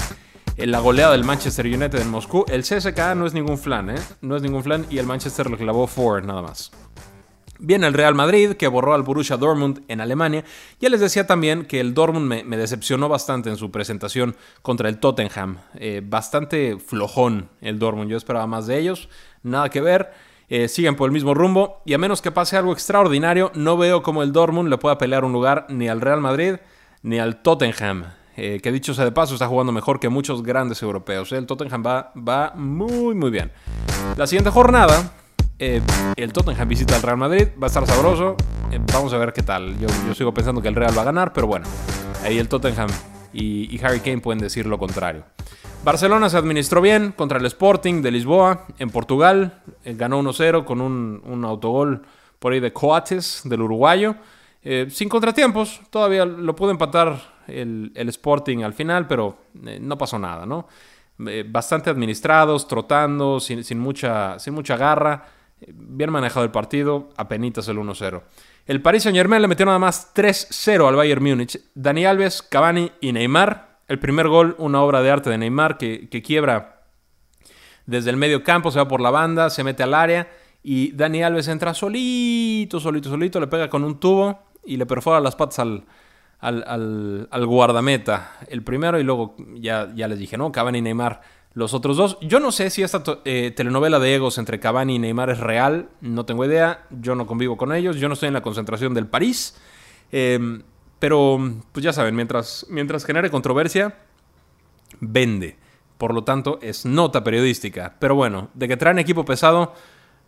Eh, 0.56 0.66
la 0.66 0.80
goleada 0.80 1.12
del 1.12 1.24
Manchester 1.24 1.66
United 1.66 2.00
en 2.00 2.10
Moscú. 2.10 2.44
El 2.48 2.62
CSK 2.62 3.14
no 3.14 3.26
es 3.26 3.34
ningún 3.34 3.58
flan, 3.58 3.90
¿eh? 3.90 3.98
No 4.20 4.36
es 4.36 4.42
ningún 4.42 4.64
flan 4.64 4.86
y 4.90 4.98
el 4.98 5.06
Manchester 5.06 5.48
le 5.50 5.56
clavó 5.56 5.86
4 5.86 6.26
nada 6.26 6.42
más. 6.42 6.72
Viene 7.60 7.86
el 7.88 7.94
Real 7.94 8.14
Madrid, 8.14 8.52
que 8.52 8.68
borró 8.68 8.94
al 8.94 9.02
Borussia 9.02 9.36
Dortmund 9.36 9.82
en 9.88 10.00
Alemania. 10.00 10.44
Ya 10.80 10.88
les 10.88 11.00
decía 11.00 11.26
también 11.26 11.64
que 11.64 11.80
el 11.80 11.92
Dortmund 11.92 12.44
me, 12.44 12.56
decepcionó 12.56 13.08
bastante 13.08 13.50
en 13.50 13.56
su 13.56 13.70
presentación 13.70 14.36
contra 14.62 14.88
el 14.88 14.98
Tottenham. 14.98 15.58
Eh, 15.74 16.00
bastante 16.04 16.78
flojón 16.78 17.48
el 17.60 17.78
Dortmund. 17.78 18.10
Yo 18.10 18.16
esperaba 18.16 18.46
más 18.46 18.66
de 18.66 18.78
ellos. 18.78 19.08
Nada 19.42 19.70
que 19.70 19.80
ver. 19.80 20.10
Eh, 20.48 20.68
siguen 20.68 20.94
por 20.94 21.08
el 21.08 21.12
mismo 21.12 21.34
rumbo. 21.34 21.82
Y 21.84 21.94
a 21.94 21.98
menos 21.98 22.22
que 22.22 22.30
pase 22.30 22.56
algo 22.56 22.72
extraordinario, 22.72 23.50
no 23.54 23.76
veo 23.76 24.02
cómo 24.02 24.22
el 24.22 24.32
Dortmund 24.32 24.68
le 24.70 24.78
pueda 24.78 24.96
pelear 24.96 25.24
un 25.24 25.32
lugar 25.32 25.66
ni 25.68 25.88
al 25.88 26.00
Real 26.00 26.20
Madrid 26.20 26.56
ni 27.02 27.18
al 27.18 27.42
Tottenham. 27.42 28.04
Eh, 28.36 28.60
que 28.62 28.70
dicho 28.70 28.94
sea 28.94 29.04
de 29.04 29.10
paso, 29.10 29.34
está 29.34 29.48
jugando 29.48 29.72
mejor 29.72 29.98
que 29.98 30.08
muchos 30.08 30.44
grandes 30.44 30.80
europeos. 30.82 31.32
El 31.32 31.46
Tottenham 31.46 31.82
va, 31.84 32.12
va 32.16 32.52
muy, 32.54 33.16
muy 33.16 33.30
bien. 33.30 33.50
La 34.16 34.28
siguiente 34.28 34.50
jornada 34.50 35.12
eh, 35.60 35.82
el 36.16 36.32
Tottenham 36.32 36.68
visita 36.68 36.94
al 36.94 37.02
Real 37.02 37.16
Madrid, 37.16 37.48
va 37.60 37.66
a 37.66 37.68
estar 37.68 37.84
sabroso. 37.84 38.36
Eh, 38.70 38.78
vamos 38.92 39.12
a 39.12 39.18
ver 39.18 39.32
qué 39.32 39.42
tal. 39.42 39.76
Yo, 39.78 39.88
sigo 40.14 40.32
pensando 40.32 40.62
que 40.62 40.68
el 40.68 40.76
Real 40.76 40.96
va 40.96 41.02
a 41.02 41.06
ganar, 41.06 41.32
pero 41.32 41.48
bueno, 41.48 41.66
ahí 42.22 42.38
el 42.38 42.48
Tottenham 42.48 42.88
y, 43.32 43.80
Harry 43.82 43.98
Kane 44.00 44.18
pueden 44.18 44.40
decir 44.40 44.66
lo 44.66 44.78
contrario. 44.78 45.24
Barcelona 45.84 46.30
se 46.30 46.36
administró 46.36 46.80
bien 46.80 47.12
contra 47.12 47.38
el 47.38 47.46
Sporting 47.46 48.02
de 48.02 48.10
Lisboa 48.12 48.66
en 48.78 48.90
Portugal. 48.90 49.62
Eh, 49.84 49.94
ganó 49.96 50.22
1-0 50.22 50.64
con 50.64 50.80
un, 50.80 51.44
autogol 51.44 52.02
por 52.38 52.52
ahí 52.52 52.60
de 52.60 52.72
Coates, 52.72 53.42
del 53.44 53.62
uruguayo. 53.62 54.14
sin 54.90 55.08
contratiempos, 55.08 55.80
todavía 55.90 56.24
lo 56.24 56.54
pudo 56.54 56.70
empatar 56.70 57.20
el, 57.48 57.92
Sporting 57.96 58.62
al 58.62 58.74
final, 58.74 59.08
pero 59.08 59.38
no 59.54 59.98
pasó 59.98 60.20
nada, 60.20 60.46
¿no? 60.46 60.68
bastante 61.46 61.90
administrados, 61.90 62.68
trotando, 62.68 63.40
sin, 63.40 63.78
mucha, 63.80 64.38
sin 64.38 64.54
mucha 64.54 64.76
garra. 64.76 65.37
Bien 65.66 66.10
manejado 66.10 66.44
el 66.44 66.50
partido, 66.50 67.10
apenitas 67.16 67.66
el 67.68 67.78
1-0. 67.78 68.22
El 68.66 68.82
Paris 68.82 69.02
Saint 69.02 69.16
Germain 69.16 69.42
le 69.42 69.48
metió 69.48 69.66
nada 69.66 69.78
más 69.78 70.14
3-0 70.14 70.88
al 70.88 70.96
Bayern 70.96 71.22
Múnich. 71.22 71.60
Dani 71.74 72.04
Alves, 72.04 72.42
Cavani 72.42 72.92
y 73.00 73.12
Neymar. 73.12 73.80
El 73.88 73.98
primer 73.98 74.28
gol, 74.28 74.54
una 74.58 74.82
obra 74.82 75.02
de 75.02 75.10
arte 75.10 75.30
de 75.30 75.38
Neymar 75.38 75.78
que, 75.78 76.08
quiebra 76.24 76.82
desde 77.86 78.10
el 78.10 78.16
medio 78.16 78.44
campo, 78.44 78.70
se 78.70 78.78
va 78.78 78.86
por 78.86 79.00
la 79.00 79.10
banda, 79.10 79.48
se 79.48 79.64
mete 79.64 79.82
al 79.82 79.94
área 79.94 80.28
y 80.62 80.92
Dani 80.92 81.22
Alves 81.22 81.48
entra 81.48 81.72
solito, 81.72 82.78
solito, 82.78 83.08
solito, 83.08 83.40
le 83.40 83.46
pega 83.46 83.70
con 83.70 83.82
un 83.82 83.98
tubo 83.98 84.38
y 84.66 84.76
le 84.76 84.84
perfora 84.84 85.20
las 85.20 85.34
patas 85.34 85.60
al, 85.60 85.84
al, 86.40 87.46
guardameta. 87.46 88.32
El 88.48 88.62
primero 88.62 89.00
y 89.00 89.04
luego 89.04 89.36
ya, 89.54 89.90
ya 89.94 90.06
les 90.06 90.18
dije, 90.18 90.36
¿no? 90.36 90.52
Cavani 90.52 90.78
y 90.78 90.82
Neymar 90.82 91.22
los 91.58 91.74
otros 91.74 91.96
dos. 91.96 92.18
Yo 92.20 92.38
no 92.38 92.52
sé 92.52 92.70
si 92.70 92.84
esta 92.84 93.02
eh, 93.24 93.50
telenovela 93.50 93.98
de 93.98 94.14
egos 94.14 94.38
entre 94.38 94.60
Cavani 94.60 94.94
y 94.94 94.98
Neymar 95.00 95.30
es 95.30 95.40
real, 95.40 95.88
no 96.00 96.24
tengo 96.24 96.44
idea, 96.44 96.86
yo 96.90 97.16
no 97.16 97.26
convivo 97.26 97.56
con 97.56 97.72
ellos, 97.72 97.96
yo 97.96 98.06
no 98.06 98.14
estoy 98.14 98.28
en 98.28 98.34
la 98.34 98.42
concentración 98.42 98.94
del 98.94 99.08
París, 99.08 99.56
em, 100.12 100.62
pero 101.00 101.40
pues 101.72 101.82
ya 101.82 101.92
saben, 101.92 102.14
mientras, 102.14 102.64
mientras 102.70 103.04
genere 103.04 103.28
controversia, 103.28 103.98
vende. 105.00 105.56
Por 105.98 106.14
lo 106.14 106.22
tanto, 106.22 106.60
es 106.62 106.86
nota 106.86 107.24
periodística. 107.24 107.96
Pero 107.98 108.14
bueno, 108.14 108.50
de 108.54 108.68
que 108.68 108.76
traen 108.76 109.00
equipo 109.00 109.24
pesado, 109.24 109.74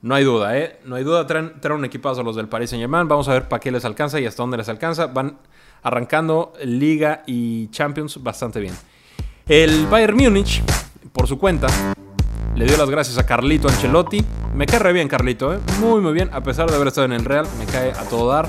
no 0.02 0.16
hay 0.16 0.24
duda, 0.24 0.58
¿eh? 0.58 0.80
No 0.84 0.96
hay 0.96 1.04
duda, 1.04 1.28
traen, 1.28 1.52
un 1.70 1.84
equipazo 1.84 2.24
los 2.24 2.34
del 2.34 2.48
Paris 2.48 2.70
Saint 2.70 2.82
Germain. 2.82 3.06
Vamos 3.06 3.28
a 3.28 3.34
ver 3.34 3.46
para 3.46 3.60
qué 3.60 3.70
les 3.70 3.84
alcanza 3.84 4.18
y 4.18 4.26
hasta 4.26 4.42
dónde 4.42 4.56
les 4.56 4.68
alcanza. 4.68 5.06
Van 5.06 5.38
arrancando 5.84 6.54
Liga 6.64 7.22
y 7.24 7.68
Champions 7.68 8.20
bastante 8.20 8.58
bien. 8.58 8.74
El 9.46 9.86
Bayern 9.86 10.16
Múnich 10.16 10.60
por 11.12 11.26
su 11.26 11.38
cuenta. 11.38 11.68
Le 12.54 12.64
dio 12.64 12.76
las 12.76 12.90
gracias 12.90 13.16
a 13.18 13.26
Carlito 13.26 13.68
Ancelotti. 13.68 14.24
Me 14.54 14.66
cae 14.66 14.78
re 14.78 14.92
bien 14.92 15.08
Carlito, 15.08 15.54
¿eh? 15.54 15.60
muy 15.80 16.00
muy 16.00 16.12
bien, 16.12 16.30
a 16.32 16.42
pesar 16.42 16.68
de 16.68 16.76
haber 16.76 16.88
estado 16.88 17.06
en 17.06 17.12
el 17.12 17.24
Real, 17.24 17.46
me 17.58 17.64
cae 17.66 17.92
a 17.92 18.08
todo 18.08 18.28
dar. 18.28 18.48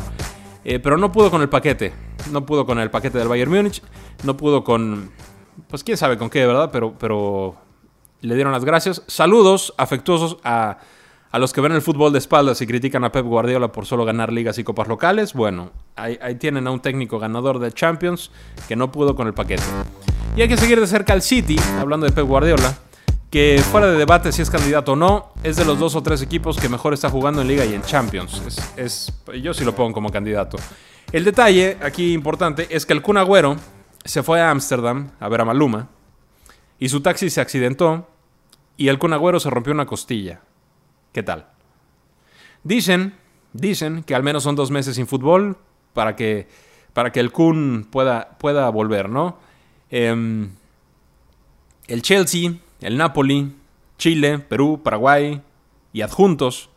Eh, 0.63 0.80
pero 0.80 0.97
no 0.97 1.12
pudo 1.12 1.32
con 1.32 1.41
el 1.41 1.50
paquete, 1.50 1.93
no 2.32 2.45
pudo 2.45 2.65
con 2.65 2.80
el 2.80 2.91
paquete 2.91 3.17
del 3.17 3.28
Bayern 3.28 3.52
Múnich, 3.52 3.82
no 4.24 4.38
pudo 4.38 4.63
con, 4.63 5.12
pues 5.67 5.84
quién 5.84 5.97
sabe 5.97 6.17
con 6.17 6.30
qué, 6.30 6.45
¿verdad? 6.45 6.69
Pero, 6.71 6.93
pero 7.00 7.56
le 8.21 8.36
dieron 8.36 8.52
las 8.52 8.65
gracias. 8.65 9.04
Saludos 9.08 9.74
afectuosos 9.78 10.38
a, 10.43 10.78
a 11.32 11.39
los 11.39 11.54
que 11.54 11.62
ven 11.62 11.71
el 11.71 11.82
fútbol 11.82 12.12
de 12.12 12.19
espaldas 12.19 12.62
y 12.62 12.67
critican 12.67 13.04
a 13.04 13.12
Pep 13.12 13.26
Guardiola 13.26 13.71
por 13.71 13.86
solo 13.86 14.06
ganar 14.06 14.32
ligas 14.32 14.58
y 14.60 14.63
copas 14.63 14.88
locales. 14.88 15.34
Bueno, 15.34 15.71
ahí, 15.95 16.19
ahí 16.21 16.36
tienen 16.36 16.67
a 16.67 16.71
un 16.71 16.82
técnico 16.82 17.17
ganador 17.17 17.60
de 17.60 17.71
Champions 17.71 18.32
que 18.67 18.76
no 18.76 18.91
pudo 18.91 19.15
con 19.15 19.28
el 19.28 19.34
paquete. 19.34 19.63
Y 20.36 20.41
hay 20.41 20.48
que 20.48 20.56
seguir 20.56 20.80
de 20.80 20.88
cerca 20.88 21.12
al 21.12 21.22
City, 21.22 21.58
hablando 21.78 22.06
de 22.06 22.13
Pep 22.13 22.26
Guardiola, 22.26 22.74
que 23.30 23.62
fuera 23.70 23.88
de 23.88 23.98
debate 23.98 24.32
si 24.32 24.41
es 24.41 24.50
candidato 24.50 24.94
o 24.94 24.96
no, 24.96 25.34
es 25.44 25.58
de 25.58 25.65
los 25.65 25.78
dos 25.78 25.94
o 25.96 26.02
tres 26.02 26.22
equipos 26.22 26.58
que 26.58 26.70
mejor 26.70 26.94
está 26.94 27.10
jugando 27.10 27.41
en 27.41 27.50
Liga 27.50 27.65
y 27.65 27.74
en 27.74 27.82
Champions. 27.82 28.41
Yo 29.41 29.54
sí 29.54 29.65
lo 29.65 29.76
pongo 29.76 29.91
como 29.91 30.10
candidato. 30.10 30.58
El 31.12 31.26
detalle 31.26 31.78
aquí 31.82 32.13
importante 32.13 32.67
es 32.70 32.86
que 32.86 32.94
el 32.94 33.02
Kun 33.02 33.17
Agüero 33.17 33.58
se 34.06 34.24
fue 34.24 34.39
a 34.39 34.52
Ámsterdam 34.52 35.12
a 35.20 35.28
ver 35.28 35.41
a 35.41 35.46
Maluma 35.46 35.89
y 36.80 36.88
su 36.88 37.02
taxi 37.02 37.30
se 37.30 37.41
accidentó 37.41 38.08
y 38.78 38.88
el 38.88 39.00
Kun 39.00 39.12
Agüero 39.12 39.38
se 39.39 39.50
rompió 39.50 39.74
una 39.74 39.86
costilla. 39.86 40.39
¿Qué 41.12 41.24
tal? 41.24 41.48
Dicen, 42.63 43.15
dicen 43.52 44.04
que 44.04 44.15
al 44.15 44.24
menos 44.24 44.44
son 44.44 44.56
dos 44.56 44.72
meses 44.72 44.96
sin 44.96 45.08
fútbol 45.08 45.58
para 45.94 46.15
que, 46.15 46.48
para 46.94 47.12
que 47.12 47.20
el 47.20 47.34
Kun 47.34 47.86
pueda, 47.91 48.38
pueda 48.38 48.70
volver, 48.70 49.10
¿no? 49.10 49.51
Em, 49.91 50.49
el 51.88 52.01
Chelsea, 52.01 52.54
el 52.80 52.97
Napoli, 52.97 53.54
Chile, 53.97 54.39
Perú, 54.39 54.82
Paraguay 54.84 55.41
y 55.93 56.01
adjuntos 56.01 56.69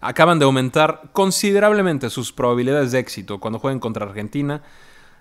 acaban 0.00 0.38
de 0.38 0.44
aumentar 0.44 1.10
considerablemente 1.12 2.10
sus 2.10 2.32
probabilidades 2.32 2.92
de 2.92 3.00
éxito 3.00 3.40
cuando 3.40 3.58
jueguen 3.58 3.80
contra 3.80 4.06
Argentina 4.06 4.62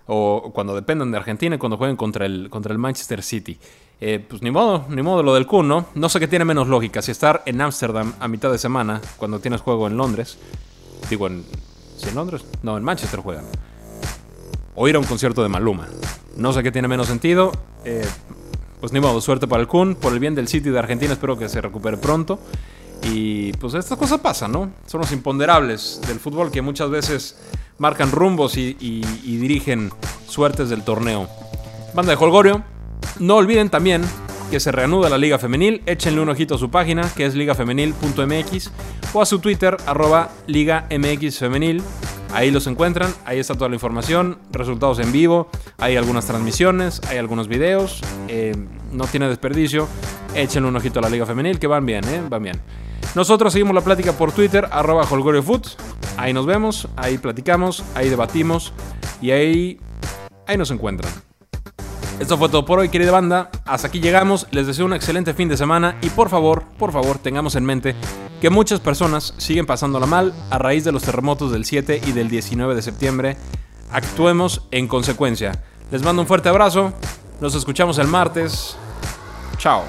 o 0.06 0.52
cuando 0.54 0.76
dependan 0.76 1.12
de 1.12 1.18
Argentina 1.18 1.56
y 1.56 1.60
cuando 1.60 1.78
jueguen 1.78 1.96
contra 1.96 2.26
el, 2.26 2.50
contra 2.50 2.72
el 2.72 2.78
Manchester 2.78 3.24
City. 3.24 3.58
Eh, 4.00 4.24
pues 4.28 4.42
ni 4.42 4.52
modo, 4.52 4.86
ni 4.90 5.02
modo 5.02 5.24
lo 5.24 5.34
del 5.34 5.48
Kun, 5.48 5.68
¿no? 5.68 5.88
No 5.96 6.10
sé 6.10 6.20
qué 6.20 6.28
tiene 6.28 6.46
menos 6.46 6.68
lógica, 6.68 7.02
si 7.02 7.12
estar 7.12 7.42
en 7.46 7.62
Ámsterdam 7.62 8.14
a 8.20 8.28
mitad 8.28 8.52
de 8.52 8.58
semana 8.58 9.02
cuando 9.18 9.40
tienes 9.40 9.62
juego 9.62 9.88
en 9.88 9.98
Londres, 9.98 10.38
digo 11.10 11.28
en... 11.28 11.46
¿Si 11.98 12.10
en 12.10 12.16
Londres? 12.16 12.46
No, 12.64 12.78
en 12.78 12.84
Manchester 12.84 13.22
juegan 13.22 13.46
o 14.76 14.88
ir 14.88 14.96
a 14.96 15.00
un 15.00 15.06
concierto 15.06 15.44
de 15.44 15.50
Maluma. 15.50 15.88
No 16.36 16.54
sé 16.54 16.64
qué 16.64 16.72
tiene 16.72 16.88
menos 16.88 17.08
sentido. 17.08 17.52
Eh, 17.86 18.06
pues 18.80 18.92
ni 18.92 19.00
modo, 19.00 19.22
suerte 19.22 19.48
para 19.48 19.62
el 19.62 19.68
Kun. 19.68 19.96
Por 19.96 20.14
el 20.14 20.20
bien 20.20 20.36
del 20.36 20.48
City 20.48 20.70
de 20.70 20.80
Argentina, 20.80 21.14
espero 21.14 21.38
que 21.38 21.48
se 21.48 21.62
recupere 21.62 21.98
pronto. 21.98 22.40
Y 23.04 23.54
pues 23.54 23.74
estas 23.74 23.98
cosas 23.98 24.20
pasan, 24.20 24.52
¿no? 24.52 24.72
Son 24.88 25.02
los 25.02 25.12
imponderables 25.12 26.02
del 26.08 26.20
fútbol 26.20 26.52
que 26.52 26.62
muchas 26.62 26.90
veces 26.90 27.38
marcan 27.78 28.12
rumbos 28.12 28.58
y, 28.58 28.74
dirigen 29.24 29.92
suertes 30.28 30.70
del 30.70 30.84
torneo. 30.84 31.28
Banda 31.94 32.16
de 32.16 32.24
Holgorio, 32.24 32.64
no 33.20 33.36
olviden 33.36 33.70
también 33.70 34.04
que 34.50 34.60
se 34.60 34.72
reanuda 34.72 35.10
la 35.10 35.18
Liga 35.18 35.38
Femenil. 35.38 35.82
Échenle 35.86 36.22
un 36.22 36.30
ojito 36.30 36.56
a 36.56 36.58
su 36.58 36.70
página, 36.70 37.10
que 37.16 37.26
es 37.26 37.36
ligafemenil.mx, 37.36 38.72
o 39.14 39.22
a 39.22 39.26
su 39.26 39.40
Twitter, 39.40 39.78
arroba 39.86 40.30
Liga 40.48 40.88
MX 40.90 41.40
Femenil. 41.40 41.84
Ahí 42.34 42.50
los 42.50 42.66
encuentran, 42.66 43.14
ahí 43.26 43.38
está 43.38 43.54
toda 43.54 43.70
la 43.70 43.76
información, 43.76 44.40
resultados 44.52 44.98
en 44.98 45.12
vivo, 45.12 45.50
hay 45.78 45.98
algunas 45.98 46.26
transmisiones, 46.26 47.00
hay 47.08 47.20
algunos 47.20 47.48
videos, 47.48 48.02
eh, 48.28 48.56
no 48.92 49.06
tiene 49.06 49.30
desperdicio. 49.30 49.88
Échenle 50.34 50.68
un 50.68 50.76
ojito 50.76 50.98
a 50.98 51.04
la 51.04 51.10
Liga 51.10 51.28
Femenil, 51.28 51.60
que 51.60 51.68
van 51.68 51.86
bien, 51.86 52.04
¿eh? 52.06 52.24
Van 52.28 52.42
bien. 52.42 52.60
Nosotros 53.14 53.54
seguimos 53.54 53.76
la 53.76 53.82
plática 53.82 54.14
por 54.14 54.32
Twitter, 54.32 54.68
arroba 54.72 55.04
HolgorioFoot. 55.04 55.68
Ahí 56.18 56.34
nos 56.34 56.48
vemos, 56.48 56.88
ahí 56.96 57.20
platicamos, 57.20 57.84
ahí 57.94 58.10
debatimos 58.10 58.74
y 59.22 59.30
ahí, 59.30 59.80
ahí 60.48 60.58
nos 60.58 60.72
encuentran. 60.72 61.12
Esto 62.20 62.38
fue 62.40 62.50
todo 62.50 62.66
por 62.66 62.80
hoy, 62.80 62.90
querida 62.90 63.12
banda. 63.12 63.52
Hasta 63.66 63.90
aquí 63.90 64.00
llegamos. 64.00 64.48
Les 64.50 64.66
deseo 64.66 64.86
un 64.88 64.94
excelente 64.94 65.36
fin 65.36 65.50
de 65.50 65.58
semana 65.58 65.98
y 66.02 66.10
por 66.10 66.30
favor, 66.30 66.64
por 66.80 66.92
favor, 66.92 67.20
tengamos 67.20 67.56
en 67.56 67.66
mente 67.66 67.96
que 68.44 68.50
muchas 68.50 68.82
personas 68.82 69.34
siguen 69.38 69.66
pasándola 69.66 70.06
mal 70.06 70.34
a 70.50 70.58
raíz 70.58 70.84
de 70.84 70.92
los 70.92 71.04
terremotos 71.04 71.54
del 71.54 71.64
7 71.64 72.02
y 72.06 72.12
del 72.12 72.28
19 72.28 72.76
de 72.76 72.82
septiembre. 72.82 73.38
Actuemos 73.90 74.64
en 74.72 74.90
consecuencia. 74.90 75.64
Les 75.92 76.04
mando 76.04 76.24
un 76.24 76.28
fuerte 76.28 76.50
abrazo. 76.50 76.92
Nos 77.40 77.56
escuchamos 77.56 78.00
el 78.00 78.08
martes. 78.08 78.76
Chao. 79.60 79.84